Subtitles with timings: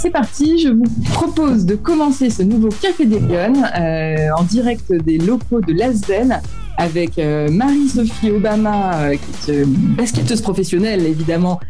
[0.00, 0.58] c'est parti.
[0.58, 5.60] Je vous propose de commencer ce nouveau Café des Lyonnes euh, en direct des locaux
[5.60, 6.40] de l'Asvel
[6.78, 11.60] avec euh, Marie-Sophie Obama, euh, qui est basketteuse professionnelle évidemment,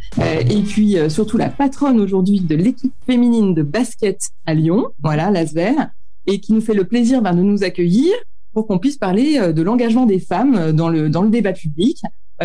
[0.48, 5.91] et puis surtout la patronne aujourd'hui de l'équipe féminine de basket à Lyon, voilà l'Asvel,
[6.29, 8.12] et qui nous fait le plaisir ben, de nous accueillir
[8.53, 12.03] pour qu'on puisse parler de l'engagement des femmes dans le, dans le débat public,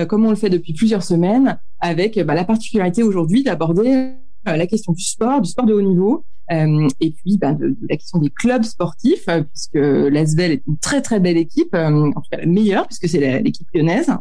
[0.07, 4.11] comme on le fait depuis plusieurs semaines, avec ben, la particularité aujourd'hui d'aborder euh,
[4.45, 7.87] la question du sport, du sport de haut niveau, euh, et puis ben, de, de,
[7.89, 12.11] la question des clubs sportifs, euh, puisque l'Asvel est une très très belle équipe, en
[12.11, 14.11] tout cas la meilleure, puisque c'est l'équipe lyonnaise,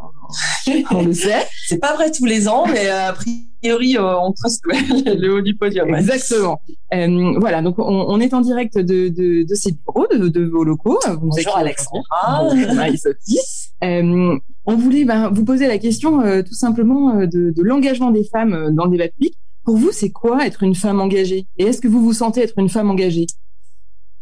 [0.91, 1.45] on le sait.
[1.67, 5.95] C'est pas vrai tous les ans, mais a priori on trust le haut du podium.
[5.95, 6.61] Exactement.
[6.91, 10.65] voilà, donc on, on, est en direct de, de, de ces bureaux, de, de vos
[10.65, 10.99] locaux.
[11.21, 12.55] Vous Bonjour Alexandra.
[12.75, 13.39] Marie-Sophie.
[13.83, 18.87] on voulait ben, vous poser la question tout simplement de, de l'engagement des femmes dans
[18.87, 21.47] le débat public pour vous, c'est quoi être une femme engagée?
[21.57, 23.27] Et est-ce que vous vous sentez être une femme engagée?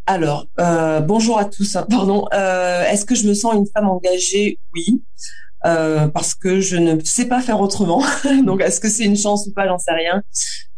[0.07, 1.77] Alors, euh, bonjour à tous.
[1.77, 2.27] Hein, pardon.
[2.33, 4.59] Euh, est-ce que je me sens une femme engagée?
[4.75, 5.03] Oui,
[5.65, 8.03] euh, parce que je ne sais pas faire autrement.
[8.45, 9.67] Donc, est-ce que c'est une chance ou pas?
[9.67, 10.23] J'en sais rien.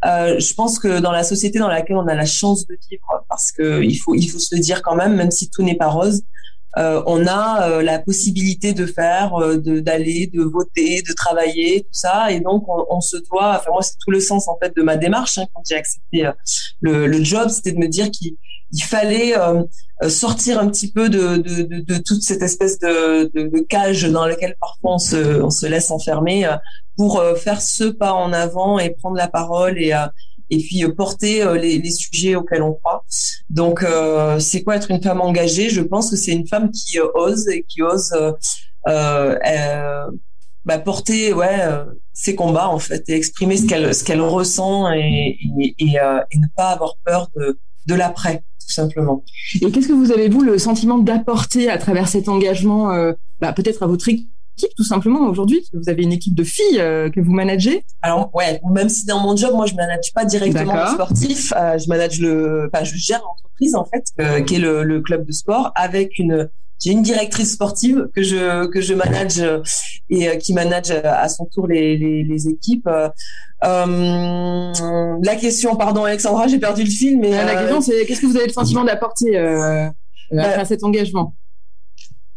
[0.02, 3.50] je pense que dans la société dans laquelle on a la chance de vivre, parce
[3.50, 6.22] que il faut faut se le dire quand même, même si tout n'est pas rose,
[6.76, 12.30] on a euh, la possibilité de faire, euh, d'aller, de, voter, de travailler, tout ça,
[12.32, 13.58] et donc on, se doit.
[13.58, 16.28] Enfin moi c'est tout le sens en fait de ma démarche hein, quand j'ai accepté
[16.80, 18.36] le, le, job, c'était de me dire qu'il
[18.82, 19.34] fallait
[20.08, 24.26] sortir un petit peu de, de, de, de toute cette espèce de, de, cage dans
[24.26, 26.48] laquelle parfois on se, on se laisse enfermer
[26.96, 29.92] pour faire ce pas en avant et prendre la parole et
[30.50, 33.04] et puis euh, porter euh, les, sujets auxquels on croit.
[33.50, 35.70] Donc, euh, c'est quoi être une femme engagée?
[35.70, 38.12] Je pense que c'est une femme qui ose et qui ose
[40.66, 41.58] bah, porter ouais
[42.14, 47.28] ses combats en fait et exprimer ce qu'elle ce ressent et, ne pas avoir peur
[47.36, 49.22] de de l'après tout simplement.
[49.60, 52.88] Et qu'est-ce que vous avez vous le sentiment d'apporter à travers cet engagement,
[53.40, 54.30] bah, peut-être à votre équipe?
[54.76, 57.84] Tout simplement aujourd'hui Vous avez une équipe de filles euh, que vous managez.
[58.02, 61.78] Alors ouais, même si dans mon job, moi je manage pas directement le sportif, euh,
[61.78, 65.26] je manage le, enfin je gère l'entreprise en fait, euh, qui est le, le, club
[65.26, 66.48] de sport, avec une
[66.82, 69.42] j'ai une directrice sportive que je que je manage
[70.10, 72.88] et qui manage à son tour les les, les équipes.
[73.64, 74.72] Euh,
[75.22, 78.36] la question, pardon Alexandra, j'ai perdu le fil, mais la question c'est qu'est-ce que vous
[78.36, 79.88] avez le sentiment d'apporter euh,
[80.32, 81.34] bah, à cet engagement?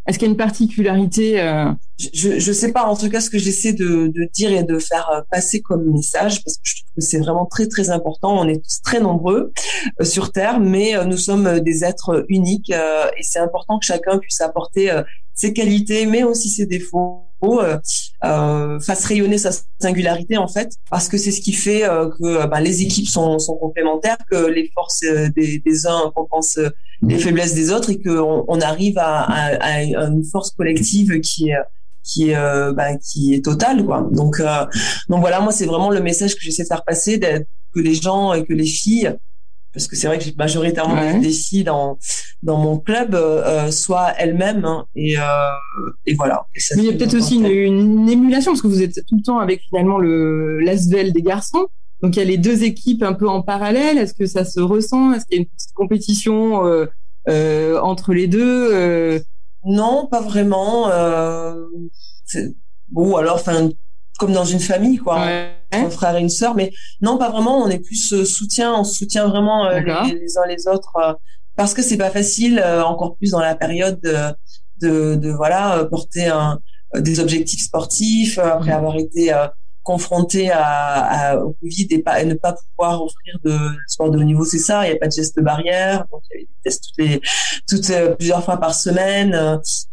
[0.08, 1.70] Est-ce qu'il y a une particularité euh...
[1.98, 2.84] Je je sais pas.
[2.84, 6.42] En tout cas, ce que j'essaie de, dire et de faire euh, passer comme message,
[6.44, 8.38] parce que je trouve que c'est vraiment très très important.
[8.38, 9.52] On est tous très nombreux
[10.00, 14.40] euh, sur Terre, mais nous sommes des êtres uniques et c'est important que chacun puisse
[14.40, 14.90] apporter
[15.38, 17.78] ses qualités, mais aussi ses défauts, euh,
[18.24, 19.50] euh, fasse rayonner sa
[19.80, 23.38] singularité en fait, parce que c'est ce qui fait euh, que bah, les équipes sont,
[23.38, 25.04] sont, complémentaires, que les forces
[25.36, 26.58] des, des uns compensent
[27.02, 31.50] les faiblesses des autres et qu'on on arrive à, à, à, une force collective qui
[31.50, 31.56] est
[32.02, 34.08] qui est bah, qui est totale quoi.
[34.10, 34.42] Donc
[35.08, 38.32] donc voilà, moi c'est vraiment le message que j'essaie de faire passer, que les gens
[38.32, 39.14] et que les filles
[39.72, 41.98] parce que c'est vrai que j'ai majoritairement des filles dans
[42.42, 45.22] dans mon club euh, euh soit elles-mêmes hein, et, euh,
[46.06, 46.46] et voilà.
[46.76, 49.22] Mais il y a peut-être aussi une, une, émulation parce que vous êtes tout le
[49.22, 51.68] temps avec finalement le l'Asvel des garçons.
[52.02, 53.98] Donc il y a les deux équipes un peu en parallèle.
[53.98, 55.12] Est-ce que ça se ressent?
[55.12, 56.86] Est-ce qu'il y a une petite compétition euh,
[57.28, 59.20] euh entre les deux euh?
[59.64, 60.88] Non, pas vraiment.
[62.88, 63.68] bon, alors, enfin,
[64.18, 65.26] comme dans une famille, quoi.
[65.70, 67.58] Un frère et une sœur, mais non, pas vraiment.
[67.58, 71.18] On est plus soutien, on soutient vraiment les, les, uns les autres
[71.58, 74.16] parce que c'est pas facile, euh, encore plus dans la période de,
[74.80, 76.60] de, de voilà porter un,
[76.94, 79.46] des objectifs sportifs euh, après avoir été euh,
[79.92, 83.56] confronté à, au Covid et, ne pas pouvoir offrir de
[83.86, 84.84] sport de haut niveau, c'est ça.
[84.84, 86.84] Il n'y a pas de gestes barrières, donc il y avait des tests
[87.66, 89.32] toutes toutes plusieurs fois par semaine,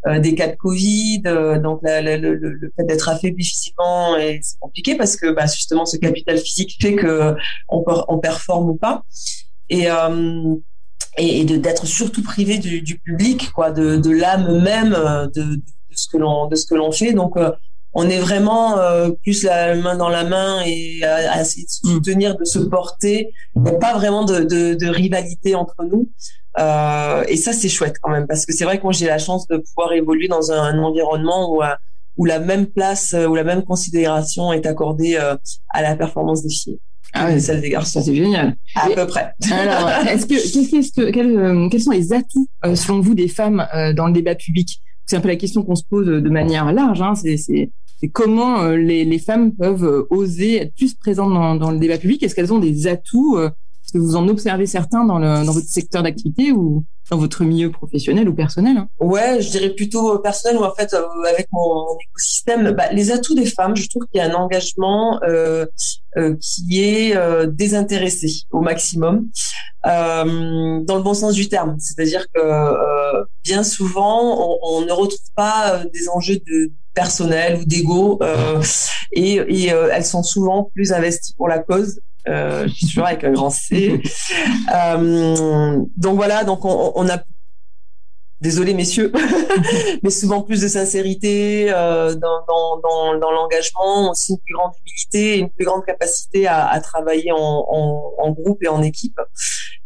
[0.07, 1.22] euh, des cas de Covid,
[1.63, 6.75] donc le, fait d'être affaibli physiquement c'est compliqué parce que bah, justement ce capital physique
[6.81, 7.36] fait que
[7.69, 9.03] on, performe ou pas.
[9.69, 10.56] Et euh,
[11.18, 15.62] et, d'être surtout privé du, public, quoi, de, l'âme même euh, de, de,
[15.95, 16.07] ce
[16.65, 17.13] que l'on fait.
[17.13, 17.51] Donc euh,
[17.95, 21.88] on est vraiment euh, plus la main dans la main et à, essayer de se
[21.88, 21.92] mm.
[21.92, 23.31] soutenir, de se porter.
[23.56, 26.09] Il n'y a pas vraiment de, de, de rivalité entre nous.
[26.59, 29.47] Euh, et ça, c'est chouette quand même, parce que c'est vrai que j'ai la chance
[29.47, 31.62] de pouvoir évoluer dans un, un environnement où,
[32.18, 36.80] où la même place, où la même considération est accordée à la performance des filles.
[37.18, 38.01] Ah ouais, celle des garçons.
[38.01, 38.57] C'est génial.
[38.75, 39.33] À peu près.
[39.50, 40.36] Alors, est-ce que,
[40.69, 44.07] qu'est-ce que, quels, euh, quels sont les atouts, euh, selon vous, des femmes euh, dans
[44.07, 44.81] le débat public?
[45.06, 47.01] C'est un peu la question qu'on se pose de manière large.
[47.01, 47.15] Hein.
[47.15, 51.80] C'est, c'est, c'est comment les, les femmes peuvent oser être plus présentes dans, dans le
[51.80, 52.24] débat public?
[52.24, 53.53] Est-ce qu'elles ont des atouts Parce
[53.95, 57.71] que vous en observez certains dans, le, dans votre secteur d'activité ou dans votre milieu
[57.71, 58.89] professionnel ou personnel hein?
[59.00, 62.71] Ouais, je dirais plutôt personnel ou en fait euh, avec mon, écosystème.
[62.71, 65.65] Bah, les atouts des femmes, je trouve qu'il y a un engagement euh,
[66.18, 69.30] euh, qui est euh, désintéressé au maximum,
[69.86, 71.77] euh, dans le bon sens du terme.
[71.80, 72.41] C'est-à-dire que
[73.45, 78.19] bien souvent, on, on, ne retrouve pas des enjeux de personnel ou d'ego
[79.13, 83.24] et, et elles sont souvent plus investies pour la cause euh, je suis toujours avec
[83.24, 84.01] un grand C.
[84.74, 87.19] euh, donc voilà, donc on, a
[88.42, 89.12] désolé messieurs,
[90.04, 95.39] mais souvent plus de sincérité euh, dans, dans, dans, l'engagement, aussi une plus grande humilité,
[95.39, 99.19] une plus grande capacité à, travailler en, groupe et en équipe.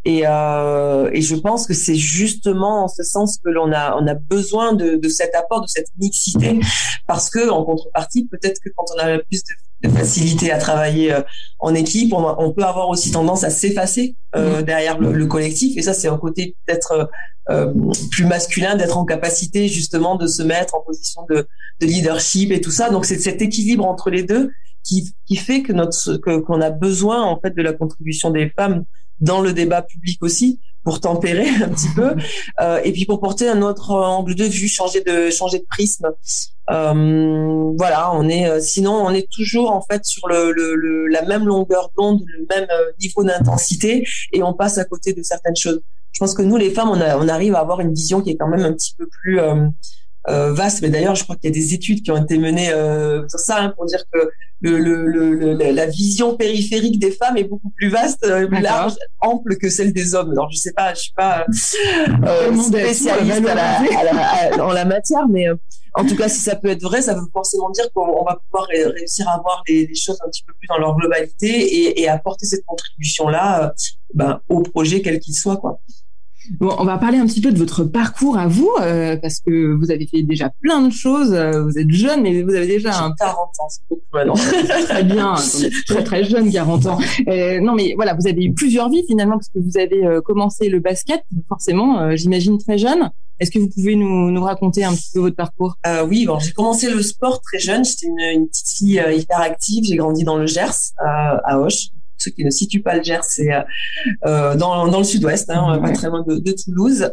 [0.06, 4.08] Et, euh, et je pense que c'est justement en ce sens que l'on a on
[4.08, 6.60] a besoin de, de cet apport, de cette mixité,
[7.06, 11.14] parce que en contrepartie, peut-être que quand on a plus de de facilité à travailler
[11.14, 11.22] euh,
[11.60, 12.14] en équipe.
[12.14, 14.64] On, peut avoir aussi tendance à s'effacer euh, mmh.
[14.64, 17.10] derrière le, collectif, et ça, c'est un côté peut-être
[17.50, 17.74] euh,
[18.12, 21.48] plus masculin d'être en capacité justement de se mettre en position de,
[21.80, 22.90] de leadership et tout ça.
[22.90, 24.52] Donc, c'est cet équilibre entre les deux
[24.84, 28.84] qui, qui fait que notre qu'on a besoin en fait de la contribution des femmes
[29.20, 32.16] dans le débat public aussi pour tempérer un petit peu
[32.62, 36.12] euh, et puis pour porter un autre angle de vue changer de changer de prisme.
[36.72, 41.24] Euh, voilà on est euh, sinon on est toujours en fait sur le, le, la
[41.24, 45.56] même longueur d'onde le même euh, niveau d'intensité et on passe à côté de certaines
[45.56, 45.82] choses.
[46.12, 48.32] Je pense que nous les femmes on, a, on arrive à avoir une vision qui
[48.32, 49.68] est quand même un petit peu plus euh,
[50.30, 50.82] vaste.
[50.82, 53.40] Mais d'ailleurs, je crois qu'il y a des études qui ont été menées euh, sur
[53.40, 54.30] ça hein, pour dire que
[54.62, 58.94] le, le, le, la vision périphérique des femmes est beaucoup plus vaste, euh, plus large,
[59.22, 60.32] ample que celle des hommes.
[60.32, 61.46] Alors, je sais pas, je suis pas
[62.26, 65.46] euh, spécialiste à la, dans la matière, mais
[65.94, 68.68] en tout cas, si ça peut être vrai, ça veut forcément dire qu'on va pouvoir
[68.68, 72.10] réussir à voir les, les, choses un petit peu plus dans leur globalité et, et
[72.10, 73.74] apporter cette contribution-là
[74.14, 75.80] ben, au projet quel qu'il soit, quoi.
[76.58, 79.74] Bon, on va parler un petit peu de votre parcours à vous, euh, parce que
[79.74, 81.34] vous avez fait déjà plein de choses.
[81.34, 84.02] Euh, vous êtes jeune, mais vous avez déjà un 40 ans, beaucoup
[84.88, 85.36] très bien,
[85.88, 86.98] très très jeune, 40 ans.
[87.28, 90.22] Euh, non, mais voilà, vous avez eu plusieurs vies finalement, parce que vous avez euh,
[90.22, 93.12] commencé le basket, forcément, j'imagine très jeune.
[93.40, 95.76] Est-ce que vous pouvez nous, nous raconter un petit peu votre parcours?
[96.08, 97.86] Oui, bon, j'ai commencé le sport très jeune.
[97.86, 99.86] J'étais une, une petite fille hyper active.
[99.86, 103.52] J'ai grandi dans le Gers, à Auch ceux qui ne situent pas le Gers, c'est
[103.54, 103.62] euh,
[104.26, 107.12] euh, dans, dans le sud-ouest, hein, pas très loin de, de Toulouse.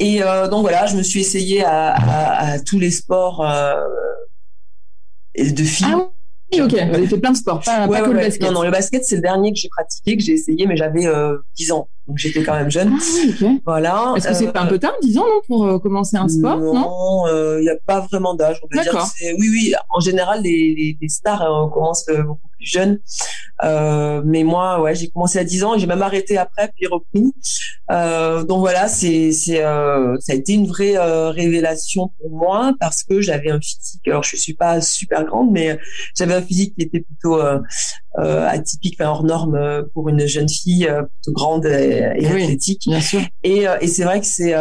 [0.00, 3.74] Et euh, donc voilà, je me suis essayée à, à, à tous les sports euh,
[5.36, 5.86] de filles.
[5.92, 6.08] Ah
[6.52, 6.70] oui, ok.
[6.72, 8.42] Vous avez fait plein de sports, pas, ouais, pas que le basket.
[8.46, 11.06] Non, non, le basket, c'est le dernier que j'ai pratiqué, que j'ai essayé, mais j'avais
[11.06, 11.88] euh, 10 ans.
[12.06, 12.94] Donc j'étais quand même jeune.
[12.94, 13.60] Ah, okay.
[13.66, 14.14] Voilà.
[14.16, 16.58] Est-ce que c'est pas un peu tard, 10 ans, non, pour euh, commencer un sport
[16.58, 17.26] Non,
[17.58, 18.60] il n'y a pas vraiment d'âge.
[18.62, 19.04] On peut dire.
[19.38, 19.74] Oui, oui.
[19.90, 22.98] En général, les, les, les stars commencent beaucoup plus jeunes.
[23.64, 26.86] Euh, mais moi, ouais, j'ai commencé à 10 ans et j'ai même arrêté après, puis
[26.86, 27.32] repris.
[27.90, 32.74] Euh, donc voilà, c'est, c'est, euh, ça a été une vraie euh, révélation pour moi
[32.78, 34.06] parce que j'avais un physique.
[34.06, 35.78] Alors je suis pas super grande, mais
[36.16, 37.58] j'avais un physique qui était plutôt euh,
[38.16, 42.82] atypique, enfin hors norme pour une jeune fille plutôt grande et, et oui, athlétique.
[42.86, 43.20] Bien sûr.
[43.42, 44.54] Et, et c'est vrai que c'est,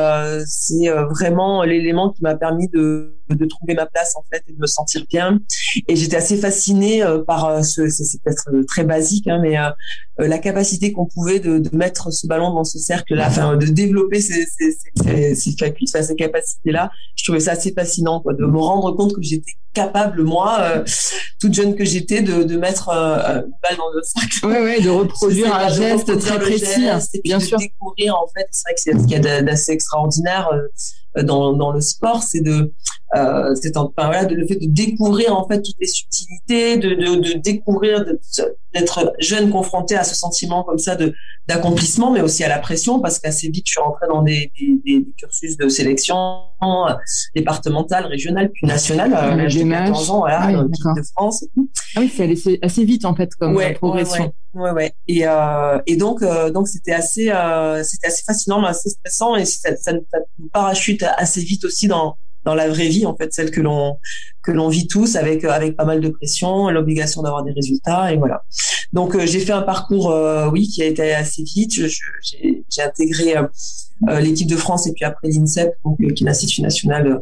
[0.46, 4.60] c'est vraiment l'élément qui m'a permis de de trouver ma place en fait et de
[4.60, 5.40] me sentir bien.
[5.88, 9.70] Et j'étais assez fascinée euh, par ce, c'est peut-être très basique, hein, mais euh,
[10.18, 14.20] la capacité qu'on pouvait de, de, mettre ce ballon dans ce cercle-là, enfin de développer
[14.20, 16.90] ces, ces, ces, ces facultés, ces capacités-là.
[17.16, 20.84] Je trouvais ça assez fascinant, quoi, de me rendre compte que j'étais capable, moi,
[21.40, 24.40] toute jeune que j'étais, de, de mettre euh, une balle dans le cercle.
[24.44, 26.88] Oui, oui, de reproduire un geste très précis.
[26.88, 27.60] Hein, bien sûr.
[27.60, 30.50] Découvrir, en fait, c'est vrai que c'est ce qu'il y a d'assez extraordinaire
[31.24, 32.74] dans, dans le sport, c'est de
[33.16, 36.90] euh, c'est enfin, voilà, de, le fait de découvrir en fait toutes les subtilités, de,
[36.90, 38.04] de, de découvrir,
[38.74, 41.14] d'être jeune confronté à ce sentiment comme ça de
[41.48, 44.82] d'accomplissement, mais aussi à la pression, parce qu'assez vite je suis rentrée dans des, des,
[44.86, 46.94] des cursus de sélection euh,
[47.34, 49.14] départementale, régionale, puis nationale.
[49.14, 51.46] Euh, j'ai 14 ans, voilà, ah de France.
[51.96, 54.34] Ah oui, c'est assez vite en fait comme ouais, progression.
[54.54, 54.72] Ouais, ouais.
[54.72, 54.94] ouais.
[55.08, 59.38] Et, euh, et donc, euh, donc c'était assez, euh, c'était assez fascinant, mais assez stressant,
[59.38, 63.16] et ça, ça, ça nous parachute assez vite aussi dans dans la vraie vie en
[63.16, 63.98] fait celle que l'on
[64.42, 68.18] que l'on vit tous avec avec pas mal de pression l'obligation d'avoir des résultats et
[68.18, 68.46] voilà.
[68.94, 71.74] Donc euh, j'ai fait un parcours euh, oui qui a été assez vite.
[71.74, 77.22] J'ai intégré euh, l'équipe de France et puis après l'INSEP donc qui est l'institut national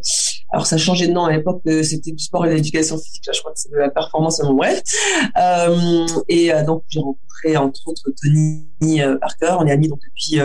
[0.52, 3.26] alors ça changé de nom à l'époque c'était du sport et de l'éducation physique.
[3.26, 4.84] Là je crois que c'est de la performance bon bref.
[6.30, 9.56] Et donc j'ai rencontré entre autres Tony Parker.
[9.60, 10.40] On est amis depuis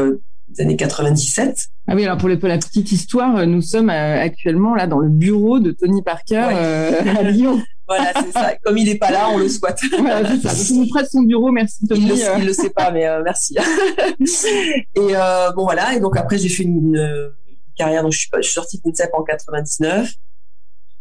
[0.50, 1.66] des années 97.
[1.86, 5.58] Ah oui, alors pour, la petite histoire, nous sommes euh, actuellement là dans le bureau
[5.58, 7.60] de Tony Parker euh, à Lyon.
[7.88, 8.54] voilà, c'est ça.
[8.62, 9.80] Comme il n'est pas là, on le souhaite.
[9.98, 10.74] voilà, c'est ça.
[10.74, 12.02] Donc, on prête son bureau, merci Tommy.
[12.02, 13.56] Il le, il le sait pas, mais euh, merci.
[14.96, 15.94] et euh, bon, voilà.
[15.94, 17.32] Et donc après, j'ai fait une, une,
[17.76, 18.02] carrière.
[18.02, 20.12] Donc, je suis, je suis sortie de en 99.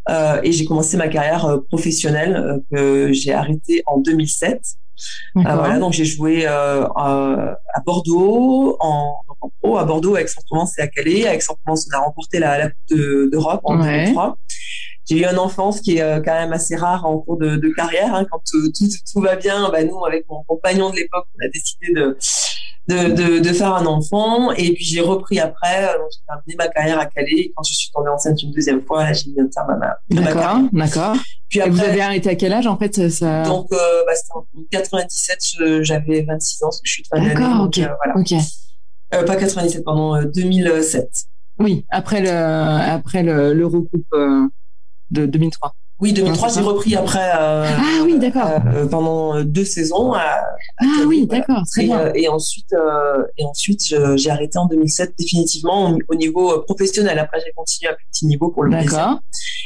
[0.09, 4.61] Euh, et j'ai commencé ma carrière euh, professionnelle euh, que j'ai arrêtée en 2007.
[5.35, 10.87] Voilà, donc j'ai joué à Bordeaux, en, en pro à Bordeaux, avec provence et à
[10.87, 11.27] Calais.
[11.27, 12.97] Avec provence on a remporté la, la Coupe
[13.31, 14.37] d'Europe en 2003.
[15.09, 18.13] J'ai eu une enfance qui est quand même assez rare en cours de, de carrière.
[18.13, 18.25] Hein.
[18.29, 21.93] Quand tout, tout, va bien, bah, nous, avec mon compagnon de l'époque, on a décidé
[21.93, 22.15] de,
[22.89, 24.51] de, de, de, faire un enfant.
[24.53, 25.85] Et puis j'ai repris après.
[25.85, 27.51] Euh, j'ai terminé ma carrière à Calais.
[27.55, 30.21] Quand je suis tombée enceinte une deuxième fois, là, j'ai mis un terme à ma,
[30.21, 31.15] D'accord, d'accord.
[31.49, 33.43] Puis après, et vous avez arrêté à quel âge en fait ça...
[33.43, 35.39] Donc, euh, bah, c'était en 97,
[35.81, 37.33] j'avais 26 ans, je suis de fin d'année.
[37.33, 37.77] D'accord, ok.
[37.79, 38.19] Euh, voilà.
[38.19, 38.39] okay.
[39.13, 41.09] Euh, pas 97, pardon, 2007.
[41.59, 44.15] Oui, après le après le l'Eurocoupe
[45.11, 45.73] de 2003.
[45.99, 47.29] Oui, 2003, j'ai repris après.
[47.37, 48.61] Euh, ah oui, d'accord.
[48.73, 50.13] Euh, pendant deux saisons.
[50.13, 50.41] À, à
[50.81, 51.99] ah oui, d'accord, très et, bien.
[51.99, 53.81] Euh, et ensuite, euh, et ensuite,
[54.15, 57.19] j'ai arrêté en 2007 définitivement au, au niveau euh, professionnel.
[57.19, 59.19] Après, j'ai continué à petit niveau pour le plaisir.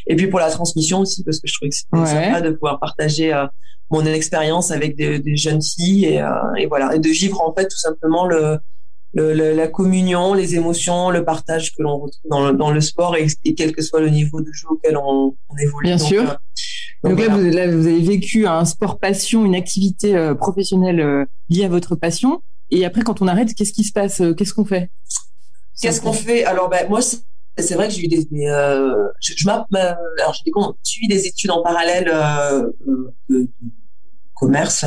[0.08, 2.26] Et puis pour la transmission aussi, parce que je trouvais que c'était ouais.
[2.26, 3.32] sympa de pouvoir partager
[3.92, 6.26] mon expérience avec des, des, jeunes filles et,
[6.58, 8.58] et voilà, et de vivre en fait tout simplement le
[9.14, 12.82] le, le, la communion, les émotions, le partage que l'on retrouve dans le, dans le
[12.82, 15.88] sport et, et, quel que soit le niveau de jeu auquel on, on évolue.
[15.88, 16.22] Bien donc, sûr.
[16.24, 16.36] Euh,
[17.04, 21.00] donc, donc là, vous, là, vous, avez vécu un sport passion, une activité euh, professionnelle
[21.00, 22.42] euh, liée à votre passion.
[22.72, 24.90] Et après, quand on arrête, qu'est-ce qui se passe euh, Qu'est-ce qu'on fait?
[25.80, 26.44] Qu'est-ce qu'on fait?
[26.46, 27.02] Alors, ben, moi,
[27.58, 30.52] c'est vrai que j'ai eu des, des euh, je, je alors j'ai
[30.82, 33.48] suivi des études en parallèle euh, de, de,
[34.34, 34.86] commerce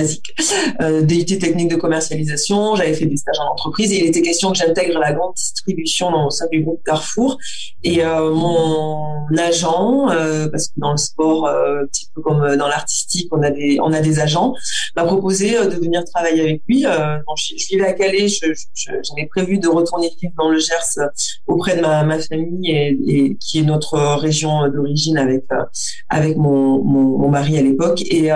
[0.00, 0.34] basique,
[0.80, 4.52] euh, DUT technique de commercialisation, j'avais fait des stages en entreprise et il était question
[4.52, 7.38] que j'intègre la grande distribution dans le sein du groupe Carrefour.
[7.82, 12.56] Et euh, mon agent, euh, parce que dans le sport, euh, un petit peu comme
[12.56, 14.54] dans l'artistique, on a des on a des agents,
[14.96, 16.82] m'a proposé euh, de venir travailler avec lui.
[16.82, 21.08] Donc, je, vivais à Calais, j'avais prévu de retourner vivre dans le Gers
[21.46, 25.44] auprès de ma, famille et, et, qui est notre région d'origine avec
[26.08, 28.02] avec mon, mon, mon mari à l'époque.
[28.02, 28.30] Et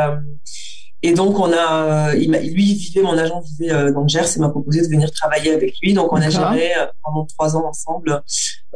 [1.02, 4.38] et donc, on a, il lui vivait, mon agent vivait euh, dans le Gers et
[4.38, 5.94] m'a proposé de venir travailler avec lui.
[5.94, 8.22] Donc, on a géré euh, pendant trois ans ensemble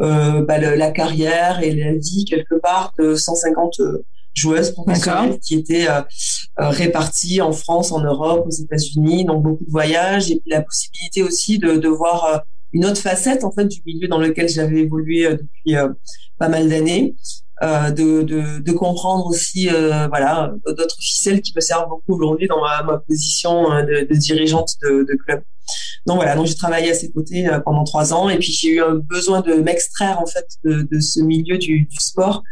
[0.01, 3.81] euh, bah, le, la carrière et la vie quelque part de 150
[4.33, 6.01] joueuses professionnelles qui étaient euh,
[6.57, 9.27] réparties en France, en Europe, aux États-Unis.
[9.27, 12.43] Donc, beaucoup de voyages et puis la possibilité aussi de, de voir
[12.75, 15.75] une autre facette en fait du milieu dans lequel j'avais évolué depuis
[16.39, 17.15] pas mal d'années.
[17.63, 22.49] Euh, de, de, de, comprendre aussi euh, voilà d'autres ficelles qui me servent beaucoup aujourd'hui
[22.49, 25.41] dans ma, ma position euh, de, de, dirigeante de, de, club.
[26.05, 28.83] Donc voilà, donc j'ai travaillé à ses côtés pendant trois ans et puis j'ai eu
[28.83, 32.43] un besoin de m'extraire en fait de, de, ce milieu du, du sport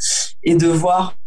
[0.45, 1.22] et de voir euh,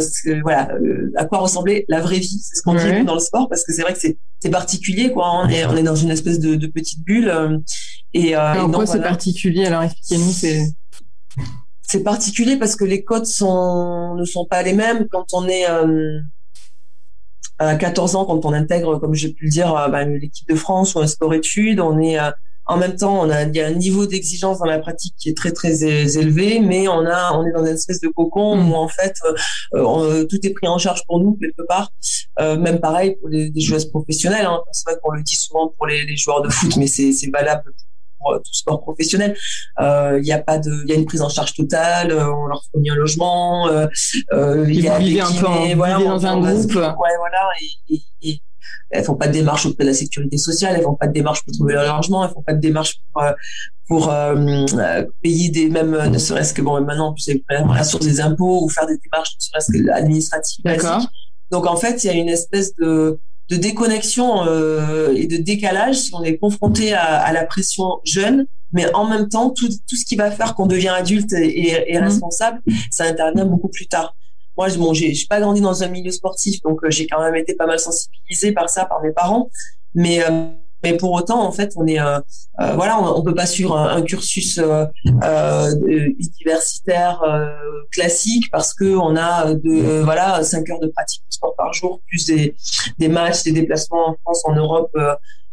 [0.00, 0.68] ce, voilà
[1.16, 3.00] à quoi ressemblait la vraie vie, c'est ce qu'on ouais.
[3.00, 5.30] dit dans le sport parce que c'est vrai que c'est c'est particulier quoi.
[5.42, 7.32] On est on est dans une espèce de, de petite bulle
[8.12, 9.66] et, euh, en quoi c'est particulier?
[9.66, 10.66] Alors expliquez-nous c'est
[11.82, 15.68] c'est particulier parce que les codes sont ne sont pas les mêmes quand on est
[15.68, 16.20] euh,
[17.58, 20.54] à 14 ans quand on intègre comme j'ai pu le dire euh, bah, l'équipe de
[20.54, 22.30] France ou un sport études on est euh,
[22.66, 25.28] en même temps on a il y a un niveau d'exigence dans la pratique qui
[25.28, 28.72] est très très élevé mais on a on est dans une espèce de cocon mmh.
[28.72, 31.90] où en fait euh, on, tout est pris en charge pour nous quelque part
[32.40, 34.60] euh, même pareil pour les, les joueuses professionnelles hein.
[34.72, 37.30] c'est vrai qu'on le dit souvent pour les, les joueurs de foot mais c'est c'est
[37.30, 37.64] valable
[38.24, 39.36] pour tout sport professionnel.
[39.80, 42.10] Euh, il y a pas de, il y a une prise en charge totale.
[42.10, 43.68] Euh, on leur fournit un logement.
[43.68, 43.86] Euh,
[44.68, 46.74] il y a des un peu voilà, dans un groupe.
[46.74, 47.48] Ouais, voilà.
[47.88, 48.40] Et, et, et,
[48.90, 50.74] elles font pas de démarche auprès de la sécurité sociale.
[50.76, 52.24] Elles font pas de démarche pour trouver leur logement.
[52.24, 53.22] Elles font pas de démarche pour
[53.86, 54.64] pour euh,
[55.22, 58.68] payer des même ne serait-ce que bon maintenant en plus la source des impôts ou
[58.70, 61.08] faire des démarches ne serait-ce que administratives basiques.
[61.50, 65.96] Donc en fait il y a une espèce de de déconnexion euh, et de décalage
[65.96, 69.96] si on est confronté à, à, la pression jeune, mais en même temps, tout, tout
[69.96, 72.04] ce qui va faire qu'on devient adulte et, et, mmh.
[72.04, 74.16] responsable, ça intervient beaucoup plus tard.
[74.56, 77.54] Moi, bon, j'ai pas grandi dans un milieu sportif, donc euh, j'ai quand même été
[77.54, 79.50] pas mal sensibilisée par ça, par mes parents,
[79.94, 80.48] mais euh,
[80.84, 82.20] mais pour autant, en fait, on est, euh,
[82.60, 84.84] euh, voilà, on, peut pas suivre un, cursus euh,
[86.18, 87.22] universitaire
[87.90, 92.02] classique parce que on a de, voilà, cinq heures de pratique de sport par jour,
[92.06, 92.54] plus des,
[92.98, 94.94] des matchs, des déplacements en France, en Europe.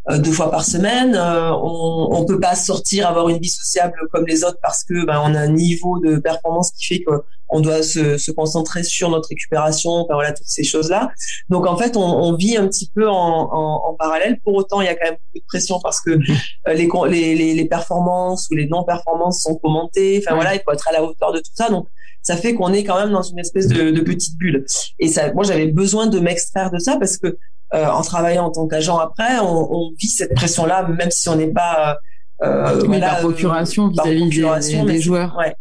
[0.10, 1.16] Deux fois par semaine.
[1.16, 5.22] on, on peut pas sortir, avoir une vie sociable comme les autres parce que ben,
[5.24, 9.30] on a un niveau de performance qui fait qu'on doit se, se, concentrer sur notre
[9.30, 11.12] récupération, enfin, voilà toutes ces choses-là.
[11.50, 14.40] Donc en fait, on, on, vit un petit peu en, en, en, parallèle.
[14.44, 16.12] Pour autant, il y a quand même beaucoup de pression parce que
[16.68, 20.22] les, les, les, performances ou les non-performances sont commentées.
[20.24, 21.70] Enfin voilà, il faut être à la hauteur de tout ça.
[21.70, 21.88] Donc
[22.22, 24.66] ça fait qu'on est quand même dans une espèce de, de petite bulle.
[25.00, 27.38] Et ça, moi, j'avais besoin de m'extraire de ça parce que
[27.74, 31.36] euh, en travaillant en tant qu'agent après, on, on, vit cette pression-là, même si on
[31.36, 31.98] n'est pas
[32.44, 35.36] euh, voilà, par procuration vis-à-vis des, des, joueurs.
[35.38, 35.56] Ouais.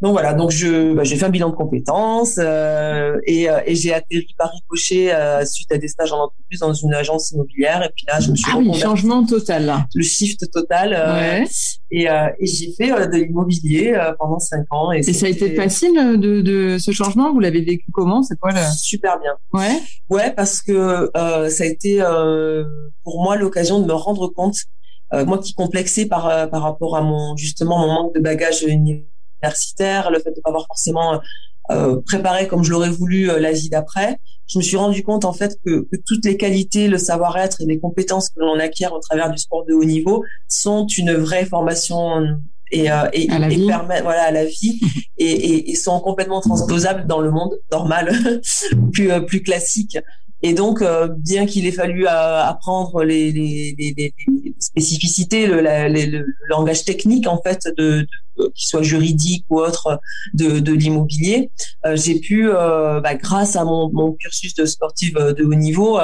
[0.00, 3.74] Donc voilà, donc je bah, j'ai fait un bilan de compétences euh, et, euh, et
[3.74, 7.82] j'ai atterri par ricochet euh, suite à des stages en entreprise dans une agence immobilière.
[7.82, 9.66] Et puis là je me suis ah oui changement total.
[9.66, 9.86] Là.
[9.94, 11.44] le shift total euh,
[11.90, 14.92] et, euh, et j'ai fait de l'immobilier pendant cinq ans.
[14.92, 17.32] Et, et ça a été facile de, de ce changement?
[17.32, 18.22] Vous l'avez vécu comment?
[18.22, 19.32] C'est quoi le super bien.
[19.52, 19.80] Ouais.
[20.08, 22.02] Ouais parce que ça a été
[23.04, 24.56] pour moi l'occasion de me rendre compte
[25.12, 30.18] moi qui complexais par par rapport à mon justement mon manque de bagage universitaire, le
[30.20, 31.20] fait de pas avoir forcément
[31.70, 35.24] euh, préparé comme je l'aurais voulu euh, la vie d'après, je me suis rendu compte
[35.24, 38.94] en fait que, que toutes les qualités, le savoir-être et les compétences que l'on acquiert
[38.94, 42.38] au travers du sport de haut niveau sont une vraie formation
[42.70, 44.80] et, euh, et, et permettent voilà à la vie.
[45.18, 48.16] Et, et, et, sont complètement transposables dans le monde normal
[48.92, 49.98] plus euh, plus classique
[50.42, 55.60] et donc, euh, bien qu'il ait fallu euh, apprendre les, les, les, les spécificités, le,
[55.60, 60.00] le, langage technique en fait, de, de qu'il soit juridique ou autre,
[60.34, 61.50] de, de l'immobilier,
[61.86, 65.98] euh, j'ai pu, bah, grâce à mon, mon, cursus de sportive de haut niveau,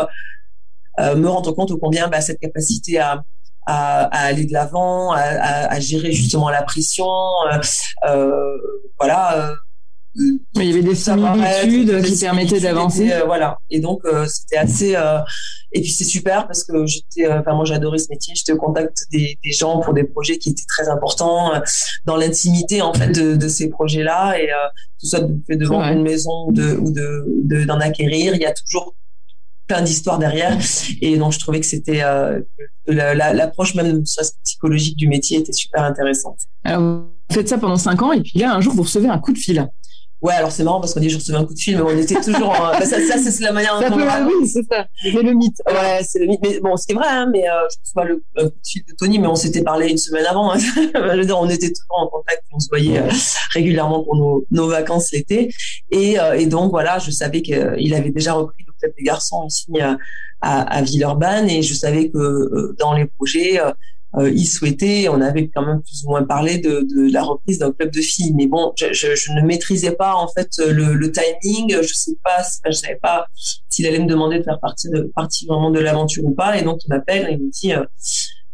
[0.98, 3.22] me rendre compte au combien bah, cette capacité à,
[3.66, 7.06] à, à, aller de l'avant, à, à, gérer justement la pression,
[8.98, 9.54] voilà
[10.16, 13.12] il y avait des similitudes qui permettaient d'avancer.
[13.12, 13.58] Euh, voilà.
[13.70, 14.94] Et donc euh, c'était assez.
[14.94, 15.18] Euh,
[15.72, 17.26] et puis c'est super parce que j'étais.
[17.28, 18.34] Enfin moi j'adorais ce métier.
[18.36, 21.52] J'étais au contact des, des, gens pour des projets qui étaient très importants
[22.04, 24.48] dans l'intimité en fait de, de ces projets-là et
[25.00, 28.34] tout ça de fait de vendre une maison de, ou de d'en acquérir.
[28.34, 28.94] Il y a toujours
[29.66, 30.56] plein d'histoires derrière
[31.00, 32.02] et donc je trouvais que c'était
[32.86, 34.04] l'approche même
[34.44, 36.38] psychologique du métier était super intéressante.
[36.62, 39.18] Alors, vous faites ça pendant cinq ans et puis là un jour vous recevez un
[39.18, 39.66] coup de fil
[40.24, 41.98] Ouais, alors c'est marrant parce qu'on dit je recevais un coup de fil, mais on
[41.98, 42.70] était toujours en...
[42.78, 44.86] bah, ça, ça c'est la manière dont on Oui, c'est ça.
[45.02, 45.60] C'est le mythe.
[45.68, 46.40] Ouais, c'est le mythe.
[46.42, 48.82] Mais bon, ce qui est vrai, hein, mais euh, je reçois le coup de fil
[48.88, 50.50] de Tony, mais on s'était parlé une semaine avant.
[50.50, 50.58] Hein.
[50.58, 53.10] je veux dire, on était toujours en contact, on se voyait euh,
[53.52, 55.54] régulièrement pour nos, nos vacances l'été.
[55.90, 59.46] Et, euh, et donc voilà, je savais qu'il avait déjà repris le club des garçons
[59.46, 59.98] ici à,
[60.40, 63.60] à, à Villeurbanne, et je savais que dans les projets
[64.16, 67.58] euh, il souhaitait, on avait quand même plus ou moins parlé de, de la reprise
[67.58, 68.32] d'un club de filles.
[68.34, 71.76] Mais bon, je, je, je, ne maîtrisais pas en fait le, le timing.
[71.82, 73.26] Je sais pas, je savais pas
[73.68, 76.56] s'il allait me demander de faire partie de partie vraiment de l'aventure ou pas.
[76.58, 77.84] Et donc il m'appelle et il me dit euh,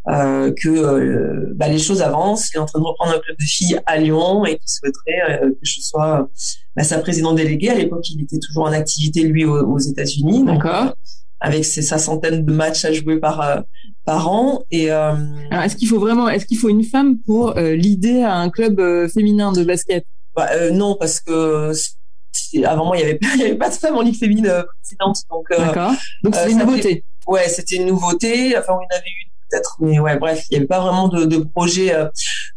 [0.08, 2.50] euh que euh, bah, les choses avancent.
[2.54, 5.42] Il est en train de reprendre un club de filles à Lyon et qu'il souhaiterait
[5.44, 6.30] euh, que je sois
[6.74, 7.68] bah, sa présidente déléguée.
[7.68, 10.44] À l'époque, il était toujours en activité lui aux, aux États-Unis.
[10.44, 10.94] D'accord
[11.40, 13.60] avec ses sa centaine de matchs à jouer par euh,
[14.04, 14.62] par an.
[14.70, 15.14] Et euh,
[15.50, 18.50] Alors, est-ce qu'il faut vraiment, est-ce qu'il faut une femme pour euh, l'idée à un
[18.50, 20.04] club féminin de basket?
[20.36, 21.72] Bah, Non, parce que
[22.64, 25.92] avant moi il y avait pas de femme en ligue féminine précédente, donc d'accord.
[26.22, 27.04] Donc c'est une nouveauté.
[27.26, 28.56] Ouais, c'était une nouveauté.
[28.56, 31.38] Enfin, on avait eu peut-être, mais ouais, bref, il n'y avait pas vraiment de, de
[31.38, 31.94] projet.
[31.94, 32.06] Euh,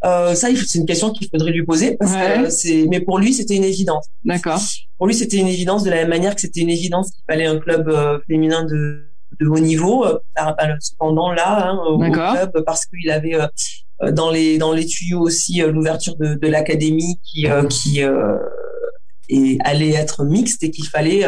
[0.06, 2.86] euh ça, c'est une question qu'il faudrait lui poser parce que c'est.
[2.90, 4.06] Mais pour lui, c'était une évidence.
[4.24, 4.60] D'accord.
[4.98, 7.46] Pour lui, c'était une évidence de la même manière que c'était une évidence qu'il fallait
[7.46, 9.08] un club euh, féminin de,
[9.40, 10.06] de haut niveau.
[10.80, 13.38] Cependant, là, hein, au club, parce qu'il avait
[14.12, 18.02] dans les dans les tuyaux aussi l'ouverture de, de l'académie qui qui
[19.30, 21.26] et allait être mixte et qu'il fallait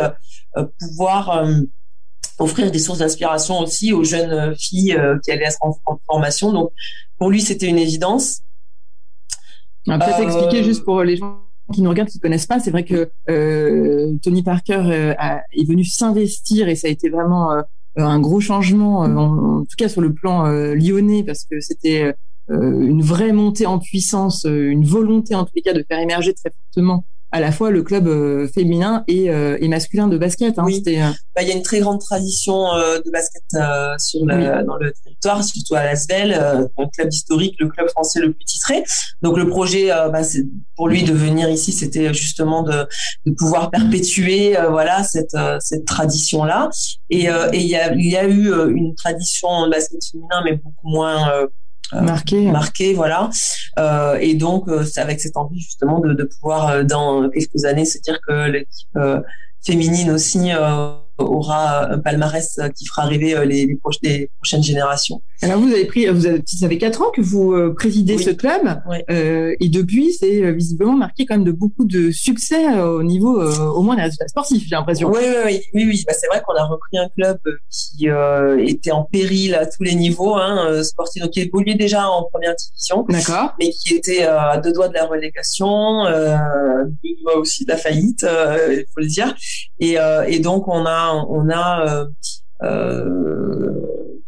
[0.79, 1.45] pouvoir
[2.39, 6.51] offrir des sources d'inspiration aussi aux jeunes euh, filles euh, qui allaient être en, formation.
[6.51, 6.71] Donc,
[7.17, 8.41] pour lui, c'était une évidence.
[9.85, 10.23] Peut-être euh...
[10.23, 11.41] expliquer juste pour les gens
[11.73, 15.13] qui nous regardent, qui ne connaissent pas, c'est vrai que euh, Tony Parker euh,
[15.51, 17.63] est venu s'investir et ça a été vraiment
[17.95, 22.13] un gros changement, en, tout cas sur le plan lyonnais, parce que c'était
[22.49, 26.51] une vraie montée en puissance, une volonté en tous les cas de faire émerger très
[26.51, 30.57] fortement à la fois le club euh, féminin et, euh, et, masculin de basket.
[30.57, 30.81] Hein, oui.
[30.87, 33.43] Euh, bah, il y a une très grande tradition de basket
[33.99, 38.45] sur dans le territoire, surtout à Lasvel, un club historique, le club français le plus
[38.45, 38.83] titré.
[39.21, 40.21] Donc le projet, bah,
[40.77, 42.87] pour lui de venir ici, c'était justement de,
[43.25, 46.69] de, pouvoir perpétuer voilà cette, cette tradition là.
[47.09, 50.53] Et, et il, y a, il y a eu une tradition de basket féminin, mais
[50.53, 51.29] beaucoup moins
[51.93, 53.29] marqué, marqué, voilà.
[53.79, 57.85] Euh, et donc, euh, c'est avec cette envie justement de, de pouvoir dans quelques années
[57.85, 58.97] se dire que l'équipe
[59.63, 60.51] féminine aussi
[61.17, 63.65] aura un palmarès qui fera arriver les,
[64.03, 65.21] les, prochaines générations.
[65.41, 68.61] Alors vous avez pris, vous avez, ça fait quatre ans que vous présidez ce club,
[69.09, 73.95] et depuis c'est visiblement marqué quand même de beaucoup de succès au niveau, au moins
[73.95, 75.09] des résultats sportifs, j'ai l'impression.
[75.09, 78.07] Oui, oui, oui, oui, Bah, c'est vrai qu'on a repris un club qui
[78.59, 82.55] était en péril à tous les niveaux, hein, sportif, donc qui évoluait déjà en première
[82.55, 86.37] division, d'accord, mais qui était à deux doigts de la relégation, euh,
[86.85, 89.33] deux doigts aussi de la faillite, il faut le dire,
[89.79, 89.97] et,
[90.27, 92.07] et donc on a, on a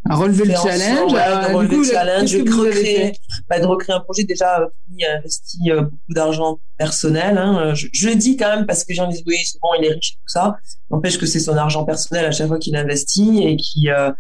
[0.10, 3.14] à relever le challenge, de relever le challenge, de recréer,
[3.50, 4.24] bah, de recréer un projet.
[4.24, 7.38] Déjà, Tony a investi euh, beaucoup d'argent personnel.
[7.38, 7.74] Hein.
[7.74, 9.94] Je, je, le dis quand même parce que j'ai envie de oui, souvent il est
[9.94, 10.58] riche et tout ça.
[10.90, 14.12] N'empêche que c'est son argent personnel à chaque fois qu'il investit et qui euh,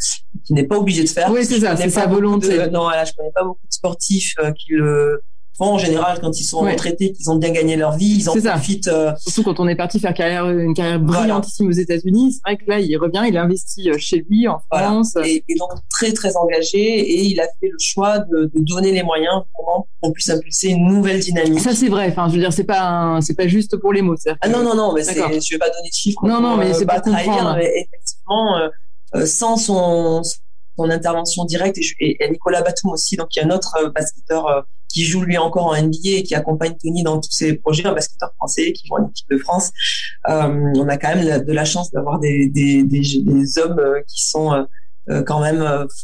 [0.45, 1.31] qui n'est pas obligé de faire.
[1.31, 2.69] Oui, c'est ça, c'est sa volonté.
[2.69, 5.21] non, voilà, je connais pas beaucoup de sportifs euh, qui le
[5.65, 8.87] en général, quand ils sont retraités, qu'ils ont bien gagné leur vie, ils en profitent.
[8.87, 9.11] Euh...
[9.17, 12.69] Surtout quand on est parti faire carrière, une carrière brillantissime aux États-Unis, c'est vrai que
[12.69, 15.15] là, il revient, il investit euh, chez lui en France.
[15.25, 18.91] Et, et, donc très très engagé, et il a fait le choix de, de donner
[18.91, 21.59] les moyens pour qu'on puisse impulser une nouvelle dynamique.
[21.59, 22.07] Ça c'est vrai.
[22.09, 24.15] Enfin, je veux dire, c'est pas c'est pas juste pour les mots.
[24.41, 26.25] Ah non non non, mais je vais pas donner de chiffres.
[26.25, 28.69] Non non, mais c'est pas trahir, mais effectivement, euh,
[29.15, 33.45] euh, sans son son intervention directe et, et, Nicolas Batum aussi, donc il y a
[33.47, 37.19] un autre euh, basketteur qui joue lui encore en NBA et qui accompagne Tony dans
[37.19, 39.71] tous ses projets, un basketteur français qui joue en équipe de France.
[40.29, 42.49] Euh, on a quand même de la chance d'avoir des,
[43.57, 44.63] hommes euh, qui sont euh,
[45.25, 45.61] quand même,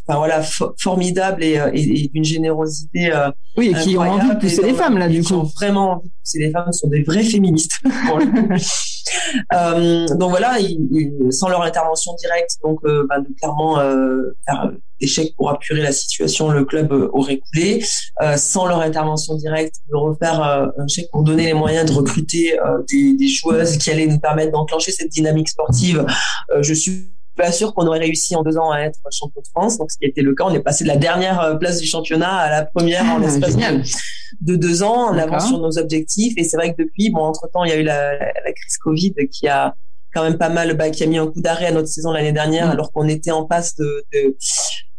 [0.07, 0.41] enfin voilà,
[0.79, 3.11] formidables et, et, d'une générosité.
[3.57, 5.33] oui, et qui ont envie de pousser les femmes là, du coup.
[5.33, 7.73] Ont vraiment envie de pousser les femmes, sont des vrais féministes.
[8.07, 8.47] Pour le coup.
[9.53, 10.57] Euh, donc voilà,
[11.29, 15.91] sans leur intervention directe, donc euh, bah, clairement euh, faire des chèques pour apurer la
[15.91, 17.83] situation, le club aurait coulé.
[18.37, 22.57] sans leur intervention directe, de refaire un chèque pour donner les moyens de recruter
[22.89, 26.05] des, des joueuses qui allaient nous permettre d'enclencher cette dynamique sportive.
[26.61, 29.77] je suis pas sûr qu'on aurait réussi en deux ans à être champion de France.
[29.77, 32.35] Donc, ce qui était le cas, on est passé de la dernière place du championnat
[32.35, 33.55] à la première en ah, l'espace
[34.41, 36.33] de, deux ans, en avance sur nos objectifs.
[36.37, 38.77] Et c'est vrai que depuis, bon, entre temps, il y a eu la, la, crise
[38.77, 39.75] Covid qui a
[40.13, 42.31] quand même pas mal, bah, qui a mis un coup d'arrêt à notre saison l'année
[42.31, 42.71] dernière, mm.
[42.71, 44.37] alors qu'on était en passe de, de,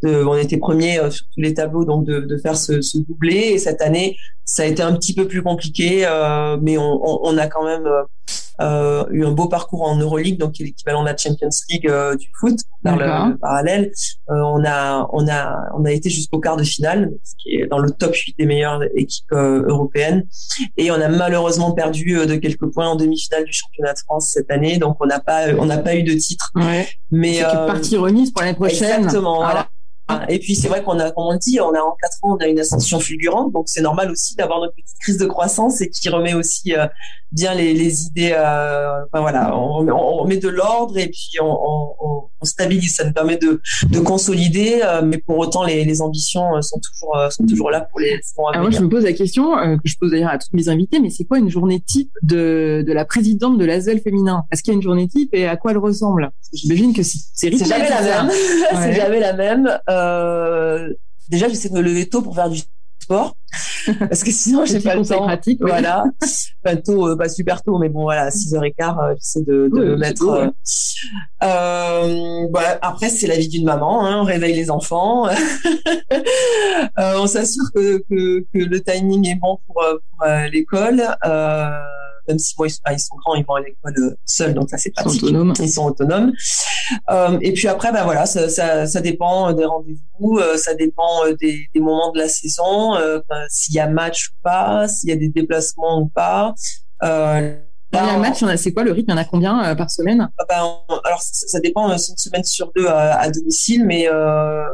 [0.03, 2.99] de, on était premier euh, sur tous les tableaux, donc de, de faire ce, ce
[2.99, 3.37] doublé.
[3.37, 7.21] Et cette année, ça a été un petit peu plus compliqué, euh, mais on, on,
[7.23, 8.03] on, a quand même euh,
[8.61, 11.89] euh, eu un beau parcours en Euroleague, donc qui est l'équivalent de la Champions League
[11.89, 13.91] euh, du foot, dans le, parallèle.
[14.31, 17.67] Euh, on a on a on a été jusqu'au quart de finale, ce qui est
[17.67, 20.27] dans le top 8 des meilleures équipes européennes,
[20.77, 24.51] et on a malheureusement perdu de quelques points en demi-finale du championnat de France cette
[24.51, 26.51] année, donc on n'a pas on n'a pas eu de titre.
[26.55, 26.87] Ouais.
[27.11, 29.05] Mais c'est partie remise pour l'année prochaine.
[29.05, 29.37] Exactement.
[29.37, 29.69] Voilà.
[30.07, 32.19] Ah, et puis c'est vrai qu'on a, comme on le dit, on a en quatre
[32.23, 35.25] ans, on a une ascension fulgurante, donc c'est normal aussi d'avoir notre petite crise de
[35.25, 36.87] croissance et qui remet aussi euh,
[37.33, 38.35] bien les, idées.
[38.37, 42.95] Euh, voilà, on, remet de l'ordre et puis on, on, stabilise.
[42.97, 47.17] Ça nous permet de, de consolider, euh, mais pour autant les, les ambitions sont toujours
[47.31, 48.21] sont toujours là pour les.
[48.53, 51.01] Alors moi je me pose la question que je pose d'ailleurs à toutes mes invités,
[51.01, 54.45] mais c'est quoi une journée type de de la présidente de l'ASEL féminin?
[54.51, 56.31] Est-ce qu'il y a une journée type et à quoi elle ressemble?
[56.53, 58.31] J'imagine que c'est c'est jamais la même.
[58.75, 59.79] c'est jamais la même.
[59.89, 60.93] Euh,
[61.29, 62.61] déjà, j'essaie de me lever tôt pour faire du
[63.05, 63.37] sport.
[63.99, 65.25] Parce que sinon j'ai pas le temps.
[65.25, 66.05] pratique, voilà.
[66.67, 69.97] Enfin, tôt euh, pas super tôt mais bon voilà 6h15 euh, j'essaie de, de me
[69.97, 70.47] mettre euh,
[71.43, 72.47] euh,
[72.81, 75.29] après c'est la vie d'une maman hein, on réveille les enfants.
[76.97, 79.83] On s'assure que, que, que, le timing est bon pour,
[80.17, 81.03] pour l'école
[82.29, 84.91] même si moi ils, sont grands, ils vont à l'école euh, seuls, donc ça c'est
[84.91, 85.15] pratique.
[85.15, 85.55] Ils sont autonomes.
[85.59, 86.33] Ils sont autonomes.
[87.11, 91.25] Euh, et puis après, bah voilà, ça, ça, ça dépend des rendez-vous, euh, ça dépend
[91.27, 92.95] euh, des, des, moments de la saison,
[93.49, 96.55] s'il y a match ou pas, s'il y a des déplacements ou pas.
[97.03, 97.57] Euh,
[97.93, 99.11] match, c'est quoi le rythme?
[99.11, 100.29] Il y en a combien par semaine?
[100.39, 104.09] Ah bah, Alors ça, dépend, c'est une semaine sur deux à, à domicile, mais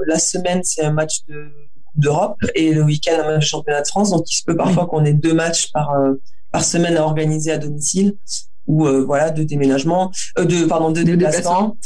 [0.06, 1.50] la semaine c'est un match de
[1.96, 4.10] d'Europe et le week-end un match de championnat de France.
[4.10, 5.92] Donc il se peut parfois qu'on ait deux matchs par
[6.52, 8.16] par semaine à organiser à domicile
[8.66, 11.76] ou euh, voilà de déménagement euh, de pardon de, déplacement.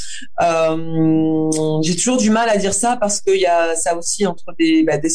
[0.42, 4.44] euh, j'ai toujours du mal à dire ça parce qu'il y a ça aussi entre
[4.58, 5.08] des bah, des,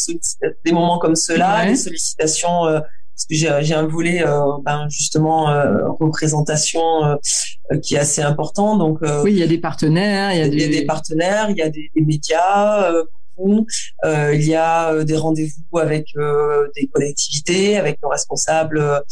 [0.66, 4.24] des moments comme cela des sollicitations euh, parce que j'ai un volet
[4.64, 5.48] ben justement
[6.00, 6.80] représentation
[7.84, 8.78] qui est assez important.
[8.78, 10.64] Donc oui il y a des partenaires il y a, des...
[10.64, 12.90] a des partenaires il y a des, des médias
[13.40, 13.66] rendez-vous.
[14.34, 16.14] il y a des rendez-vous avec
[16.76, 19.04] des collectivités, avec nos responsables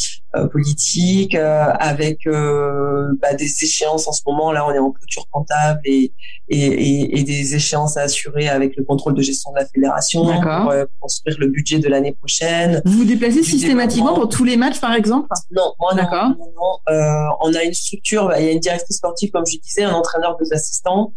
[0.51, 4.51] politiques, avec bah, des échéances en ce moment.
[4.51, 6.11] Là, on est en clôture comptable et,
[6.49, 10.73] et, et, des échéances à assurer avec le contrôle de gestion de la fédération pour
[10.99, 12.81] construire le budget de l'année prochaine.
[12.85, 15.27] Vous vous déplacez systématiquement pour tous les matchs, par exemple?
[15.51, 16.35] Non, moi non.
[16.55, 18.27] non, on a une structure.
[18.27, 21.13] Bah, il y a une directrice sportive, comme je disais, un entraîneur, deux assistants.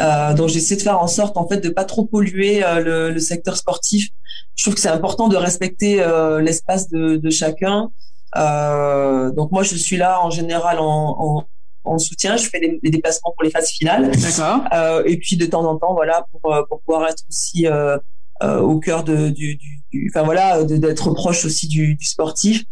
[0.00, 3.10] Euh, donc j'essaie de faire en sorte en fait de pas trop polluer euh, le,
[3.10, 4.08] le, secteur sportif.
[4.56, 7.90] Je trouve que c'est important de respecter euh, l'espace de, de, chacun.
[8.36, 11.44] Euh, donc moi je suis là en général en, en,
[11.84, 12.36] en soutien.
[12.36, 14.10] Je fais des, des, déplacements pour les phases finales.
[14.10, 14.64] D'accord.
[14.72, 17.66] Euh, et puis de temps en temps voilà pour pour pouvoir être aussi
[18.44, 22.64] au cœur de, du, du, enfin voilà d'être proche aussi du, du sportif.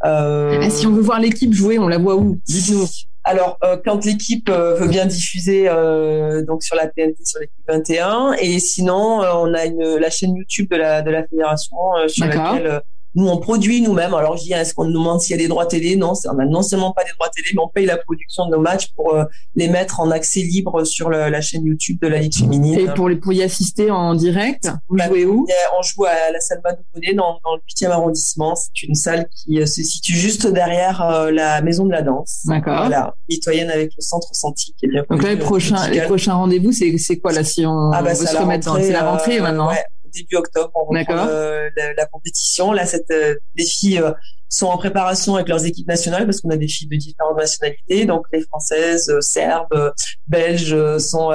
[0.00, 2.40] Ah, si on veut voir l'équipe jouer, on la voit où?
[2.46, 2.86] Dites-nous.
[3.28, 7.62] Alors, euh, quand l'équipe euh, veut bien diffuser euh, donc sur la TNT, sur l'équipe
[7.68, 12.24] 21, et sinon, on a une, la chaîne YouTube de la, de la fédération sur
[12.24, 12.80] laquelle
[13.18, 14.14] nous, on produit nous-mêmes.
[14.14, 15.96] Alors, je dis, est-ce qu'on nous demande s'il y a des droits télé?
[15.96, 18.52] Non, on a non seulement pas des droits télé, mais on paye la production de
[18.52, 19.24] nos matchs pour euh,
[19.56, 22.78] les mettre en accès libre sur la chaîne YouTube de la Ligue féminine.
[22.78, 25.46] Et pour, les, pour y assister en direct, vous bah, jouez où?
[25.76, 26.62] On joue à la salle
[26.94, 28.54] Bonnet dans, dans le 8e arrondissement.
[28.54, 32.42] C'est une salle qui euh, se situe juste derrière euh, la Maison de la Danse.
[32.44, 32.86] D'accord.
[32.86, 36.34] Voilà, mitoyenne avec le centre Santi qui est bien Donc là, les prochains, les prochains
[36.34, 39.40] rendez-vous, c'est quoi là si on ah bah, veut se remettre dans C'est la rentrée
[39.40, 39.70] maintenant
[40.12, 42.72] début octobre, on reprend euh, la, compétition.
[42.72, 44.12] Là, cette, euh, les filles euh,
[44.48, 48.06] sont en préparation avec leurs équipes nationales parce qu'on a des filles de différentes nationalités.
[48.06, 49.92] Donc les françaises, serbes,
[50.26, 51.32] belges sont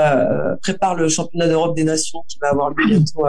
[0.63, 3.23] préparent le championnat d'Europe des nations qui va avoir lieu bientôt.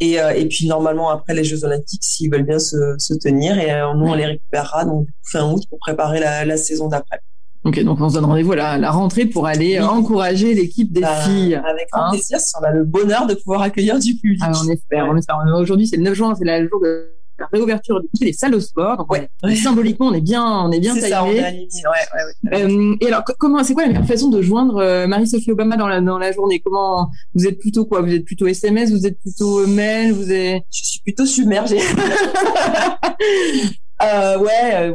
[0.00, 3.70] Et, et puis normalement après les Jeux Olympiques, s'ils veulent bien se, se tenir, et
[3.94, 7.20] nous on les récupérera donc fin août pour préparer la, la saison d'après.
[7.64, 11.14] Ok, donc on se donne rendez-vous à la, rentrée pour aller encourager l'équipe des bah,
[11.22, 11.54] filles.
[11.54, 14.40] Avec grand hein plaisir, si on a le bonheur de pouvoir accueillir du public.
[14.42, 15.38] Ah, on espère, on espère.
[15.56, 18.96] Aujourd'hui, c'est le 9 juin, c'est le jour de la réouverture des salles au sport.
[18.96, 19.28] Donc, ouais.
[19.54, 21.10] symboliquement, on est bien, on est bien taillé.
[21.10, 21.82] Ça, on est aligné.
[21.84, 25.52] Ouais, ouais, euh, et alors, comment, c'est quoi la meilleure façon de joindre euh, Marie-Sophie
[25.52, 26.60] Obama dans la dans la journée?
[26.60, 28.00] Comment vous êtes plutôt quoi?
[28.00, 31.78] Vous êtes plutôt SMS Vous êtes plutôt mail Vous êtes Je suis plutôt submergée.
[34.02, 34.94] Euh, ouais, euh,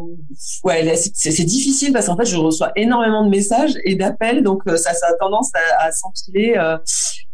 [0.63, 4.75] ouais, c'est difficile parce qu'en fait, je reçois énormément de messages et d'appels, donc euh,
[4.75, 6.55] ça, ça a tendance à, à s'empiler.
[6.57, 6.77] Euh,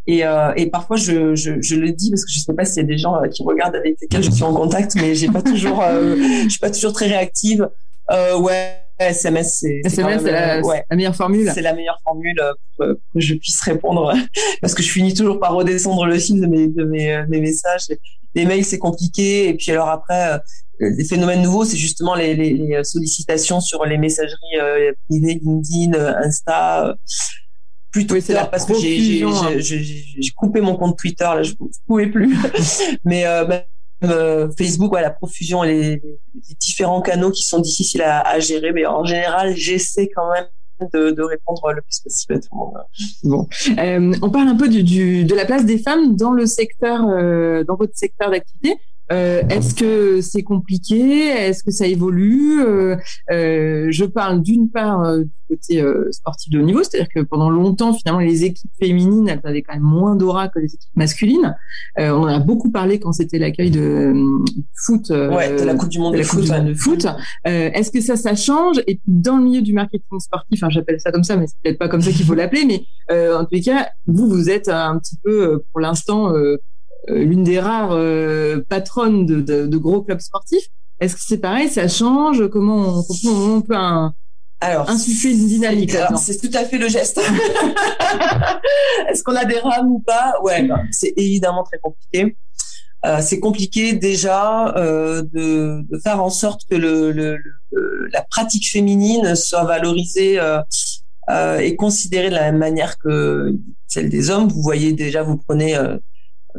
[0.05, 2.83] et, euh, et parfois, je, je, je, le dis parce que je sais pas s'il
[2.83, 5.41] y a des gens qui regardent avec lesquels je suis en contact, mais j'ai pas
[5.41, 7.67] toujours, je suis pas toujours très réactive.
[8.09, 11.49] ouais, SMS, c'est la, ouais, la, meilleure formule.
[11.53, 12.39] C'est la meilleure formule
[12.77, 14.13] pour que je puisse répondre
[14.61, 17.87] parce que je finis toujours par redescendre le fil de mes de mes, mes messages.
[18.35, 19.47] Les mails, c'est compliqué.
[19.47, 20.39] Et puis alors après,
[20.89, 25.93] des phénomènes nouveaux, c'est justement les, les, les, sollicitations sur les messageries euh, privées, LinkedIn,
[25.93, 26.93] euh, Insta, euh,
[27.91, 29.59] plutôt Twitter, parce que j'ai hein.
[30.35, 32.35] coupé mon compte Twitter, là, je ne pouvais plus.
[33.05, 33.63] Mais euh, même,
[34.57, 36.01] Facebook, ouais, la profusion, les, les,
[36.59, 38.73] différents canaux qui sont difficiles à, à gérer.
[38.73, 40.45] Mais en général, j'essaie quand même
[40.93, 42.73] de, de, répondre le plus possible à tout le monde.
[43.23, 46.45] Bon, euh, on parle un peu du, du, de la place des femmes dans le
[46.45, 48.77] secteur, euh, dans votre secteur d'activité.
[49.11, 51.27] Euh, est-ce que c'est compliqué?
[51.27, 52.61] Est-ce que ça évolue?
[52.61, 52.95] Euh,
[53.31, 57.93] euh, Je parle d'une part du côté sportif de haut niveau, c'est-à-dire que pendant longtemps,
[57.93, 61.55] finalement, les équipes féminines, elles avaient quand même moins d'aura que les équipes masculines.
[61.97, 64.13] on en a beaucoup parlé quand c'était l'accueil de
[64.73, 66.47] foot, ouais, de la Coupe du Monde de, foot.
[66.47, 67.05] de foot.
[67.45, 68.79] Est-ce que ça, ça change?
[68.87, 71.57] Et puis dans le milieu du marketing sportif, enfin, j'appelle ça comme ça, mais c'est
[71.61, 74.69] peut-être pas comme ça qu'il faut l'appeler, mais en tous les cas, vous, vous êtes
[74.69, 76.57] un petit peu, pour l'instant euh,
[77.07, 80.67] l'une des rares euh, patronnes de, de, de, gros clubs sportifs.
[80.99, 81.69] Est-ce que c'est pareil?
[81.69, 82.47] Ça change?
[82.49, 84.13] Comment on, on peut un,
[84.63, 87.19] alors, insuffler une dynamique C'est tout à fait le geste.
[89.09, 90.35] Est-ce qu'on a des rames ou pas?
[90.41, 92.37] Ouais, bah, c'est évidemment très compliqué.
[93.05, 97.37] Euh, c'est compliqué déjà euh, de, de, faire en sorte que le, le,
[98.13, 100.61] la pratique féminine soit valorisée euh,
[101.29, 103.53] euh, et considérée de la même manière que
[103.87, 104.47] celle des hommes.
[104.47, 105.77] Vous voyez déjà, vous prenez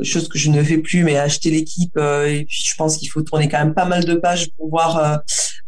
[0.03, 1.97] chose que je ne fais plus, mais acheter l'équipe.
[1.97, 4.69] Euh, et puis je pense qu'il faut tourner quand même pas mal de pages pour
[4.69, 5.17] voir euh,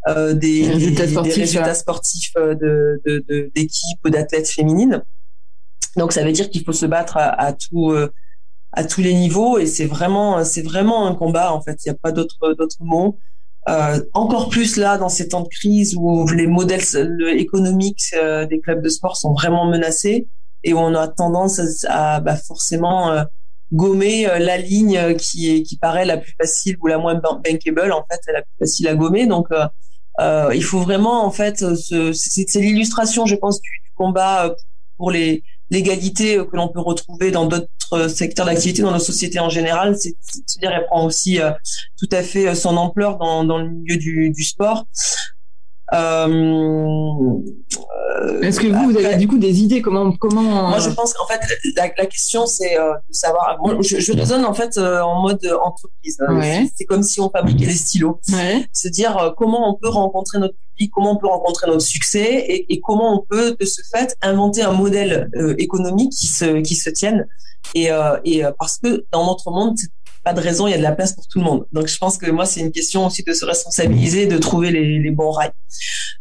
[0.08, 5.02] euh des, résultats sportifs, des résultats sportifs euh, de, de, d'équipes ou d'athlètes féminines.
[5.96, 7.94] Donc ça veut dire qu'il faut se battre à, à tout
[8.72, 11.78] à tous les niveaux et c'est vraiment c'est vraiment un combat en fait.
[11.84, 13.18] Il n'y a pas d'autres d'autres mots.
[13.68, 16.82] Euh, encore plus là dans ces temps de crise où les modèles
[17.36, 18.14] économiques
[18.50, 20.28] des clubs de sport sont vraiment menacés
[20.62, 23.24] et où on a tendance à, à bah, forcément
[23.72, 27.14] gommer euh, la ligne euh, qui est qui paraît la plus facile ou la moins
[27.14, 29.66] bankable en fait c'est la plus facile à gommer donc euh,
[30.20, 31.64] euh il faut vraiment en fait
[32.12, 34.54] c'est l'illustration je pense du, combat
[34.98, 39.38] pour les l'égalité que l'on peut retrouver dans d'autres notre secteur d'activité, dans nos sociétés
[39.38, 39.96] en général.
[39.96, 41.38] C'est-à-dire, elle prend aussi
[41.96, 44.86] tout à fait son ampleur dans, dans le milieu du, du sport.
[45.92, 47.38] Euh,
[48.42, 51.26] Est-ce que vous, vous avez du coup des idées comment comment Moi, je pense qu'en
[51.26, 51.40] fait,
[51.76, 53.58] la, la question c'est euh, de savoir.
[53.60, 56.18] Moi, je, je, raisonne en fait euh, en mode entreprise.
[56.28, 56.66] Ouais.
[56.76, 58.20] C'est comme si on fabriquait des stylos.
[58.32, 58.66] Ouais.
[58.72, 62.72] Se dire comment on peut rencontrer notre public, comment on peut rencontrer notre succès et,
[62.72, 66.90] et comment on peut de ce fait inventer un modèle économique qui se qui se
[66.90, 67.26] tienne.
[67.74, 67.90] Et,
[68.24, 69.76] et parce que dans notre monde,
[70.26, 71.66] pas de raison, il y a de la place pour tout le monde.
[71.72, 74.98] Donc je pense que moi c'est une question aussi de se responsabiliser, de trouver les,
[74.98, 75.52] les bons rails.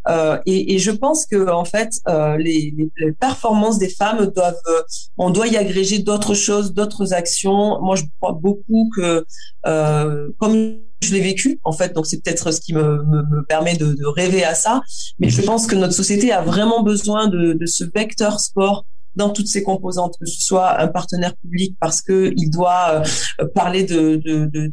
[0.07, 4.61] Euh, et, et, je pense que en fait euh, les, les, performances des femmes doivent,
[4.67, 4.83] euh,
[5.17, 7.81] on doit y agréger d'autres choses, d'autres actions.
[7.81, 9.25] Moi je crois beaucoup que
[9.65, 13.43] euh, comme je l'ai vécu en fait, donc c'est peut-être ce qui me, me, me
[13.43, 14.81] permet de, de, rêver à ça.
[15.17, 19.29] Mais je pense que notre société a vraiment besoin de, de ce vecteur sport dans
[19.29, 23.03] toutes ses composantes, que ce soit un partenaire public parce que il doit
[23.39, 24.17] euh, parler de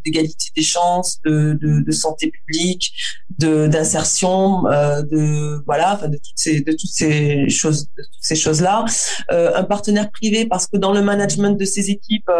[0.05, 2.92] d'égalité de, des chances, de, de, santé publique,
[3.38, 8.22] de d'insertion, euh, de voilà, enfin de toutes ces de toutes ces choses, de toutes
[8.22, 8.85] ces choses là.
[9.31, 12.31] Euh, un partenaire privé parce que dans le management de ses équipes,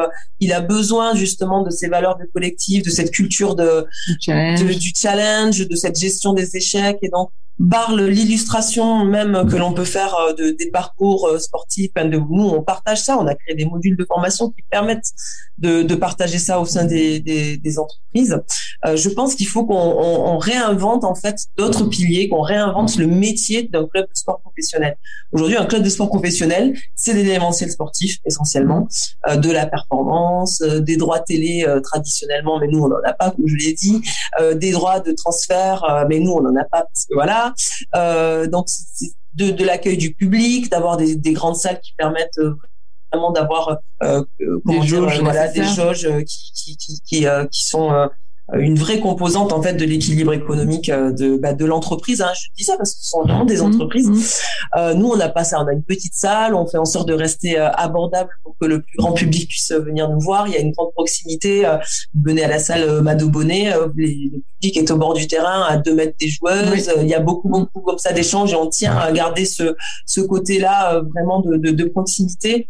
[0.41, 5.69] il a besoin justement de ces valeurs de collectif, de cette culture de du challenge,
[5.69, 7.31] de cette gestion des échecs et donc
[7.71, 11.93] parle l'illustration même que l'on peut faire euh, de, des parcours euh, sportifs.
[11.95, 13.19] De, nous, on partage ça.
[13.19, 15.11] On a créé des modules de formation qui permettent
[15.59, 18.41] de, de partager ça au sein des, des, des entreprises.
[18.85, 23.07] Euh, je pense qu'il faut qu'on on, réinvente en fait d'autres piliers, qu'on réinvente le
[23.07, 24.97] métier d'un club de sport professionnel.
[25.31, 28.89] Aujourd'hui, un club de sport professionnel, c'est l'événementiel sportif essentiellement,
[29.29, 33.47] euh, de la performance, des droits télé traditionnellement, mais nous on n'en a pas, comme
[33.47, 34.03] je l'ai dit,
[34.55, 37.42] des droits de transfert, mais nous on n'en a pas parce que voilà
[37.95, 38.67] euh, donc
[39.35, 42.55] de, de l'accueil du public, d'avoir des, des, grandes salles qui permettent euh,
[43.13, 48.09] vraiment d'avoir euh, des, jauges, voilà, des jauges qui qui qui, qui, qui sont
[48.59, 52.21] une vraie composante en fait de l'équilibre économique euh, de bah, de l'entreprise.
[52.21, 52.33] Hein.
[52.35, 54.11] Je dis ça parce que ce sont vraiment des mmh, entreprises.
[54.11, 54.79] Mmh.
[54.79, 55.61] Euh, nous, on n'a pas ça.
[55.61, 56.55] On a une petite salle.
[56.55, 59.73] On fait en sorte de rester euh, abordable pour que le plus grand public puisse
[59.73, 60.49] venir nous voir.
[60.49, 61.65] Il y a une grande proximité.
[62.15, 65.77] vous venez à la salle Mado Bonnet, le public est au bord du terrain, à
[65.77, 66.91] deux mètres des joueuses.
[67.01, 69.75] Il y a beaucoup beaucoup comme ça d'échanges et on tient à garder ce
[70.07, 72.69] ce côté-là vraiment de, de, de proximité.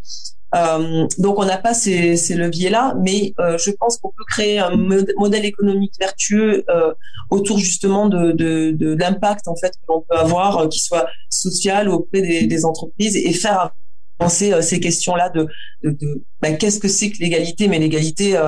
[0.54, 4.58] Euh, donc on n'a pas ces, ces leviers-là, mais euh, je pense qu'on peut créer
[4.58, 4.76] un
[5.16, 6.92] modèle économique vertueux euh,
[7.30, 11.06] autour justement de, de, de l'impact en fait que l'on peut avoir, euh, qui soit
[11.30, 13.70] social auprès des, des, entreprises, et faire
[14.18, 15.46] avancer euh, ces questions-là de,
[15.84, 18.38] de, de ben, qu'est-ce que c'est que l'égalité, mais l'égalité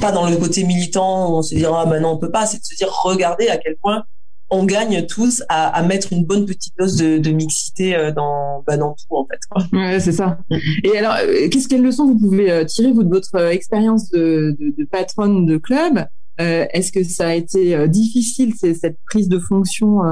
[0.00, 2.44] pas dans le côté militant où on se dira ah ben non on peut pas,
[2.44, 4.04] c'est de se dire regardez à quel point
[4.50, 8.62] on gagne tous à, à, mettre une bonne petite dose de, de mixité euh, dans,
[8.66, 9.40] bah, dans tout en fait.
[9.50, 9.64] Quoi.
[9.72, 10.38] Ouais, c'est ça.
[10.84, 14.56] Et alors, euh, qu'est-ce quelle leçon vous pouvez euh, tirer vous de votre expérience de,
[14.58, 16.06] de, de, patronne de club?
[16.40, 20.02] Euh, Est-ce que ça a été difficile cette prise de fonction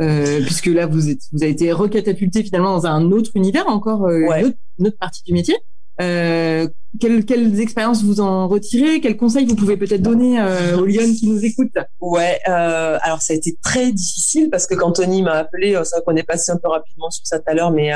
[0.00, 4.08] euh, puisque là vous êtes, vous avez été recatapulté finalement dans un autre univers encore,
[4.08, 5.56] une, autre, une, autre, partie du métier?
[6.00, 6.68] Euh,
[7.00, 9.00] quelles, quelles, expériences vous en retirez?
[9.00, 11.76] Quels conseils vous pouvez peut-être donner euh, aux Lyon qui nous écoutent?
[12.00, 15.84] Ouais, euh, alors ça a été très difficile parce que quand Tony m'a appelé, euh,
[15.84, 17.92] ça qu'on est passé un peu rapidement sur ça tout à l'heure, mais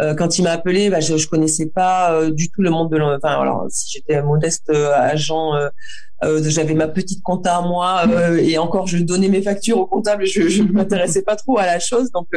[0.00, 2.96] euh, quand il m'a appelé, bah, je, je connaissais pas du tout le monde de
[2.96, 3.20] l'entreprise.
[3.24, 5.52] Enfin, alors si j'étais un modeste agent,
[6.22, 8.04] j'avais ma petite compta à moi
[8.40, 11.78] et encore je donnais mes factures au comptable, je ne m'intéressais pas trop à la
[11.78, 12.28] chose, donc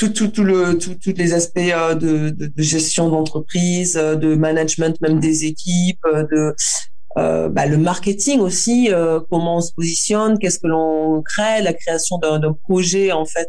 [0.00, 4.14] tout, tout, tout le, tout, tous les aspects euh, de, de, de gestion d'entreprise, euh,
[4.14, 6.54] de management même des équipes, euh, de
[7.16, 12.16] bah, le marketing aussi, euh, comment on se positionne, qu'est-ce que l'on crée, la création
[12.18, 13.48] d'un projet en fait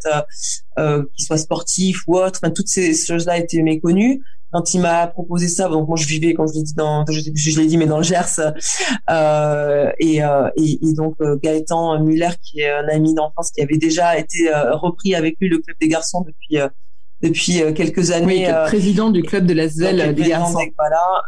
[0.77, 2.41] euh, qui soit sportif ou autre.
[2.43, 6.33] Enfin, toutes ces choses-là étaient méconnues quand il m'a proposé ça, donc moi je vivais,
[6.33, 8.39] quand je l'ai dit dans, je, je l'ai dit, mais dans le Gers,
[9.09, 13.61] euh, et, euh, et, et, donc euh, Gaëtan Muller, qui est un ami d'enfance, qui
[13.61, 16.57] avait déjà été euh, repris avec lui le club des garçons depuis
[17.21, 18.47] depuis quelques années.
[18.47, 20.59] Oui, président du club de la ZEL des garçons.
[20.77, 21.23] Voilà,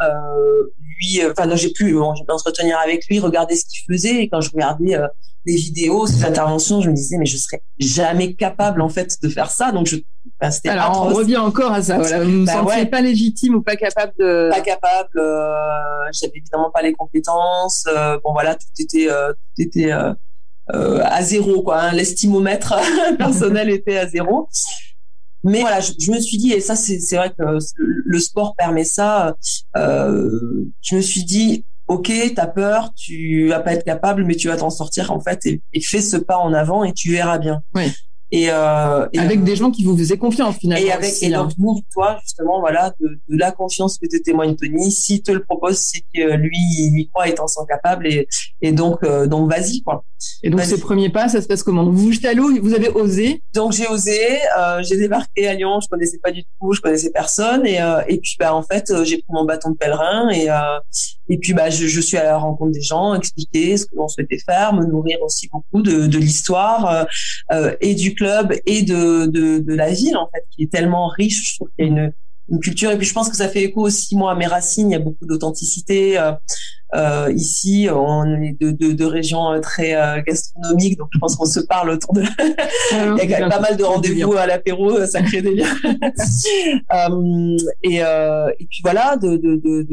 [0.79, 4.97] lui, enfin j'ai pu m'entretenir avec lui, regarder ce qu'il faisait, et quand je regardais
[5.45, 9.29] les vidéos, ces interventions, je me disais mais je serais jamais capable en fait de
[9.29, 9.71] faire ça.
[9.71, 9.97] Donc je,
[10.39, 11.97] ben, c'était Alors on revient encore à ça.
[11.97, 14.49] Voilà, vous ne bah, sentiez pas légitime ou pas capable de.
[14.51, 15.17] Pas capable.
[15.17, 17.85] Euh, J'avais évidemment pas les compétences.
[17.87, 20.13] Euh, bon voilà, tout était euh, tout était euh,
[20.73, 21.81] euh, à zéro quoi.
[21.81, 21.91] Hein.
[21.93, 22.75] L'estimomètre
[23.17, 24.47] personnel était à zéro.
[25.43, 27.43] Mais voilà, je, je, me suis dit, et ça c'est vrai que
[27.77, 29.35] le sport permet ça,
[29.75, 34.47] euh, je me suis dit, ok, t'as peur, tu vas pas être capable, mais tu
[34.47, 37.61] vas t'en sortir en fait et, fais ce pas en avant et tu verras bien.
[37.75, 37.91] Oui.
[38.31, 40.87] Et, euh, avec des gens qui vous faisaient confiance finalement.
[40.87, 41.75] Et avec et donc hein.
[41.93, 44.91] toi justement voilà de, de, la confiance que te témoigne Tony.
[44.91, 48.27] S'il te le propose, c'est que lui il y croit étant sans capable et
[48.61, 50.03] et donc donc vas-y quoi.
[50.43, 51.89] Et donc ces premiers pas, ça se passe comment?
[51.89, 53.41] Vous jetez à l'eau, vous avez osé?
[53.53, 54.19] Donc j'ai osé,
[54.57, 58.01] euh, j'ai débarqué à Lyon, je connaissais pas du tout, je connaissais personne et euh,
[58.07, 60.47] et puis bah en fait j'ai pris mon bâton de pèlerin et
[61.29, 64.07] et puis bah je, je suis à la rencontre des gens, expliquer ce que l'on
[64.07, 67.07] souhaitait faire, me nourrir aussi beaucoup de, de l'histoire
[67.51, 71.07] euh, et du club et de, de, de la ville en fait qui est tellement
[71.07, 71.51] riche.
[71.51, 72.13] Je trouve qu'il y a une
[72.49, 72.91] une culture.
[72.91, 74.89] Et puis je pense que ça fait écho aussi moi à mes racines.
[74.89, 76.33] Il y a beaucoup d'authenticité euh,
[76.95, 77.87] euh, ici.
[77.91, 80.97] On est de, de, de régions euh, très euh, gastronomiques.
[80.97, 82.21] Donc je pense qu'on se parle autour de
[82.91, 85.73] il y a quand même pas mal de rendez-vous à l'apéro ça crée des liens.
[86.93, 89.83] Euh, et, et puis voilà de de de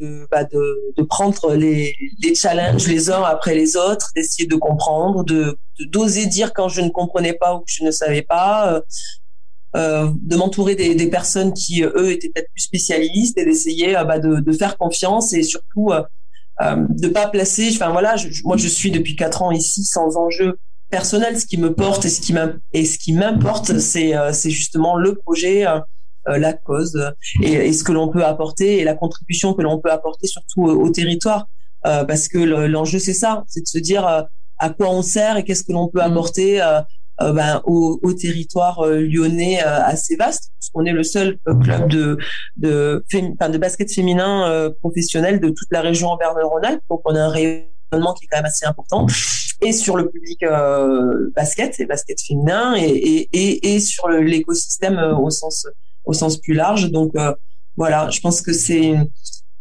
[0.00, 4.56] de, bah de, de prendre les, les challenges les uns après les autres d'essayer de
[4.56, 5.56] comprendre de
[5.88, 8.82] d'oser dire quand je ne comprenais pas ou que je ne savais pas
[9.76, 14.02] euh, de m'entourer des, des, personnes qui eux étaient peut-être plus spécialistes et d'essayer euh,
[14.02, 16.02] bah, de, de, faire confiance et surtout euh,
[16.60, 17.68] euh de pas placer.
[17.72, 20.58] Enfin voilà, je, moi je suis depuis quatre ans ici sans enjeu
[20.90, 21.38] personnel.
[21.38, 22.34] Ce qui me porte et ce qui
[22.72, 25.64] et ce qui m'importe, c'est c'est justement le projet.
[26.26, 27.12] la cause
[27.42, 30.64] et, et ce que l'on peut apporter et la contribution que l'on peut apporter surtout
[30.64, 31.48] au, territoire
[31.82, 34.04] parce que l'enjeu c'est ça c'est de se dire
[34.60, 36.12] à quoi on sert et qu'est-ce que l'on peut mmh.
[36.12, 36.80] apporter euh,
[37.20, 42.18] ben, au, au, territoire euh, lyonnais euh, assez vaste, puisqu'on est le seul club de
[42.56, 43.04] de,
[43.38, 46.82] enfin, de basket féminin professionnel de toute la région Auvergne-Rhône-Alpes.
[46.88, 49.06] Donc on a un rayonnement qui est quand même assez important
[49.62, 50.44] et sur le public
[51.34, 55.66] basket et basket féminin et, et, et, et sur l'écosystème au sens
[56.04, 56.90] au sens plus large.
[56.90, 57.12] Donc
[57.76, 58.94] voilà, je pense que c'est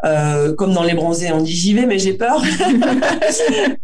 [0.06, 2.42] euh, comme dans les bronzés, on dit j'y vais, mais j'ai peur.
[2.42, 3.02] ben,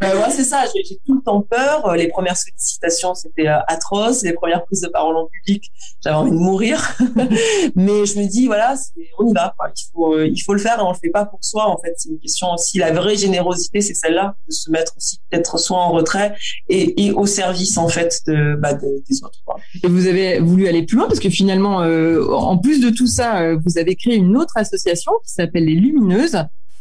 [0.00, 1.94] ouais, c'est ça, j'ai tout le temps peur.
[1.94, 4.22] Les premières sollicitations, c'était euh, atroce.
[4.22, 5.64] Les premières prises de parole en public,
[6.02, 6.96] j'avais envie de mourir.
[7.76, 8.76] mais je me dis, voilà,
[9.18, 9.54] on y va.
[9.58, 9.70] Quoi.
[9.76, 11.68] Il, faut, euh, il faut le faire et on le fait pas pour soi.
[11.68, 12.78] En fait, c'est une question aussi.
[12.78, 16.34] La vraie générosité, c'est celle-là, de se mettre aussi peut-être soit en retrait
[16.68, 19.40] et, et, au service en fait de, bah, des, autres.
[19.44, 19.56] Quoi.
[19.84, 23.06] Et vous avez voulu aller plus loin parce que finalement, euh, en plus de tout
[23.06, 26.05] ça, vous avez créé une autre association qui s'appelle les Lumières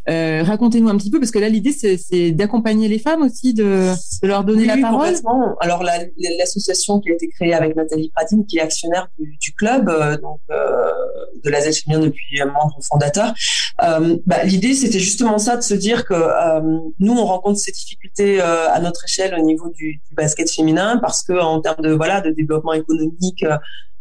[0.08, 3.92] euh, racontez-nous un petit peu, parce que là, l'idée, c'est d'accompagner les femmes aussi, de,
[4.22, 5.08] de leur donner la parole.
[5.08, 5.56] Complètement.
[5.60, 9.90] Alors, l'association qui a été créée avec Nathalie Pradine, qui est actionnaire du, du club,
[9.90, 10.92] euh, donc euh,
[11.44, 13.34] de la féminin depuis membre fondateur,
[13.84, 16.14] euh, bah, l'idée, c'était justement ça, de se dire que
[17.00, 21.24] nous, on rencontre ces difficultés à notre échelle au niveau du, du, basket féminin, parce
[21.24, 23.44] que en termes de voilà de développement économique,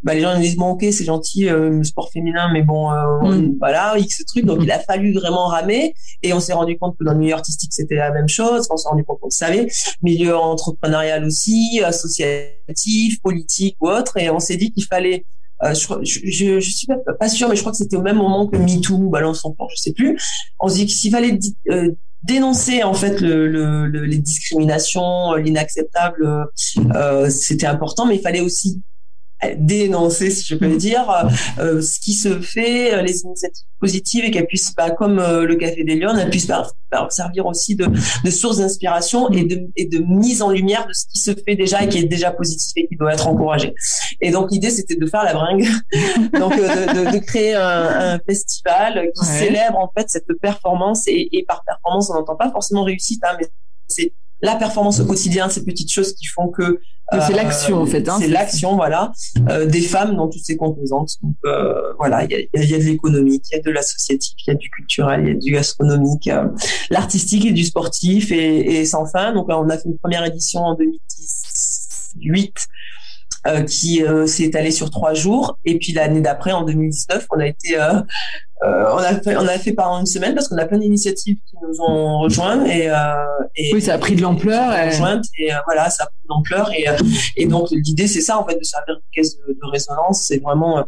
[0.05, 2.93] bah, les gens nous disent bon ok c'est gentil euh, le sport féminin mais bon
[2.93, 3.57] euh, mm.
[3.59, 4.65] voilà x truc donc mm.
[4.65, 7.73] il a fallu vraiment ramer et on s'est rendu compte que dans le milieu artistique
[7.73, 9.67] c'était la même chose on s'est rendu compte qu'on le savait
[10.03, 15.25] milieu entrepreneurial aussi associatif politique ou autre et on s'est dit qu'il fallait
[15.63, 18.17] euh, je, je, je, suis pas, pas sûre, mais je crois que c'était au même
[18.17, 20.21] moment que MeToo ou Balance son port, je sais plus.
[20.59, 21.39] On se dit qu'il fallait
[21.71, 21.93] euh,
[22.23, 26.49] dénoncer en fait le, le, les discriminations, l'inacceptable,
[26.95, 28.83] euh, c'était important, mais il fallait aussi
[29.55, 31.07] dénoncer, si je peux le dire,
[31.59, 35.45] euh, ce qui se fait, euh, les initiatives positives et qu'elles puissent, pas, comme euh,
[35.45, 36.51] le Café des Lions, elles puissent
[37.11, 37.87] servir aussi de,
[38.25, 41.57] de source d'inspiration et de, et de mise en lumière de ce qui se fait
[41.57, 43.75] déjà et qui est déjà positif et qui doit être encouragé.
[44.21, 45.67] Et donc l'idée, c'était de faire la bringue,
[46.39, 51.07] donc de, de, de, créer un, un festival qui célèbre en fait cette performance.
[51.09, 53.49] Et, et par performance, on n'entend pas forcément réussite, hein, mais
[53.89, 54.13] c'est
[54.45, 56.81] la performance au quotidien, ces petites choses qui font que
[57.13, 58.09] c'est euh, l'action en fait.
[58.09, 59.11] Hein, c'est l'action, voilà,
[59.49, 61.13] euh, des femmes dans toutes ses composantes.
[61.23, 64.35] Donc euh, voilà, il y a, y a, de l'économique, il y a de l'associatif,
[64.47, 66.31] il y a du culturel, il y a du gastronomique,
[66.91, 69.33] l'artistique et du sportif et, et, sans fin.
[69.33, 72.61] Donc on a fait une première édition en 2018 euh,
[73.67, 75.59] qui euh, s'est étalé sur trois jours.
[75.65, 78.01] Et puis l'année d'après, en 2019, on a été, euh,
[78.63, 81.57] on a fait, on a fait par une semaine parce qu'on a plein d'initiatives qui
[81.63, 82.91] nous ont rejoints et,
[83.57, 84.73] et oui, ça a pris de l'ampleur.
[84.73, 84.97] Et...
[85.39, 86.87] et voilà, ça a pris de l'ampleur et
[87.37, 90.39] et donc l'idée c'est ça en fait de servir de caisse de, de résonance, c'est
[90.39, 90.83] vraiment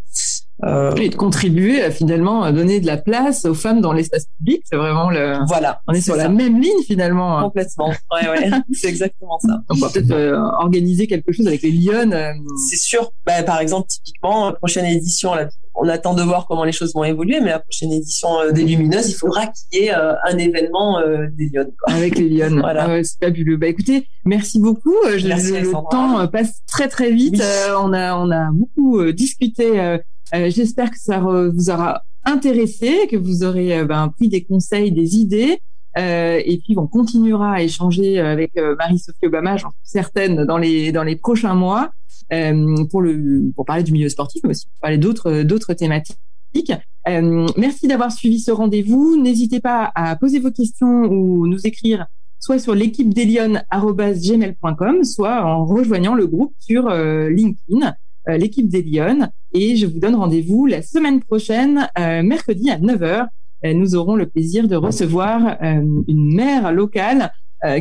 [0.64, 4.26] euh, et de contribuer à finalement à donner de la place aux femmes dans l'espace
[4.38, 4.62] public.
[4.64, 5.34] C'est vraiment le.
[5.46, 5.80] Voilà.
[5.86, 7.42] On est, sur la même ligne finalement.
[7.42, 7.88] Complètement.
[8.10, 8.50] Ouais, ouais.
[8.72, 9.60] c'est exactement ça.
[9.68, 12.10] On va peut-être euh, organiser quelque chose avec les Lyon.
[12.12, 12.32] Euh,
[12.70, 13.12] c'est sûr.
[13.26, 17.04] Bah, par exemple, typiquement, prochaine édition, là, on attend de voir comment les choses vont
[17.04, 21.02] évoluer, mais la prochaine édition des Lumineuses, il faudra qu'il y ait un événement
[21.36, 21.70] des Lyon.
[21.86, 22.56] Avec les Lyon.
[22.60, 22.86] voilà.
[22.88, 23.58] Ah c'est fabuleux.
[23.58, 24.94] Bah écoutez, merci beaucoup.
[25.04, 27.42] merci, le, temps passe très très vite.
[27.78, 29.98] on a on a beaucoup discuté euh,
[30.32, 35.16] j'espère que ça vous aura intéressé, que vous aurez euh, ben, pris des conseils, des
[35.16, 35.58] idées.
[35.96, 41.04] et puis on continuera à échanger avec Marie-Sophie Obama, j'en suis certaine, dans les dans
[41.04, 41.90] les prochains mois
[42.90, 46.18] pour le pour parler du milieu sportif, mais aussi pour parler d'autres d'autres thématiques.
[47.56, 49.16] merci d'avoir suivi ce rendez-vous.
[49.16, 52.06] N'hésitez pas à poser vos questions ou nous écrire
[52.40, 53.08] soit sur l'équipe
[55.02, 57.94] soit en rejoignant le groupe sur LinkedIn.
[58.28, 59.28] Euh, l'équipe des Lyon.
[59.52, 63.28] Et je vous donne rendez-vous la semaine prochaine, euh, mercredi à 9h.
[63.64, 67.32] Euh, nous aurons le plaisir de recevoir une mère locale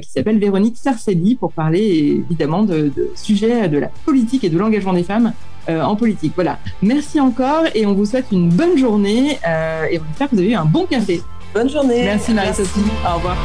[0.01, 4.57] qui s'appelle Véronique Sarcelli pour parler évidemment de, de sujets de la politique et de
[4.57, 5.33] l'engagement des femmes
[5.67, 6.31] en politique.
[6.33, 6.57] Voilà.
[6.81, 9.33] Merci encore et on vous souhaite une bonne journée
[9.91, 11.21] et on espère que vous avez eu un bon café.
[11.53, 12.03] Bonne journée.
[12.03, 12.79] Merci Marie-Sophie.
[13.05, 13.37] Au revoir.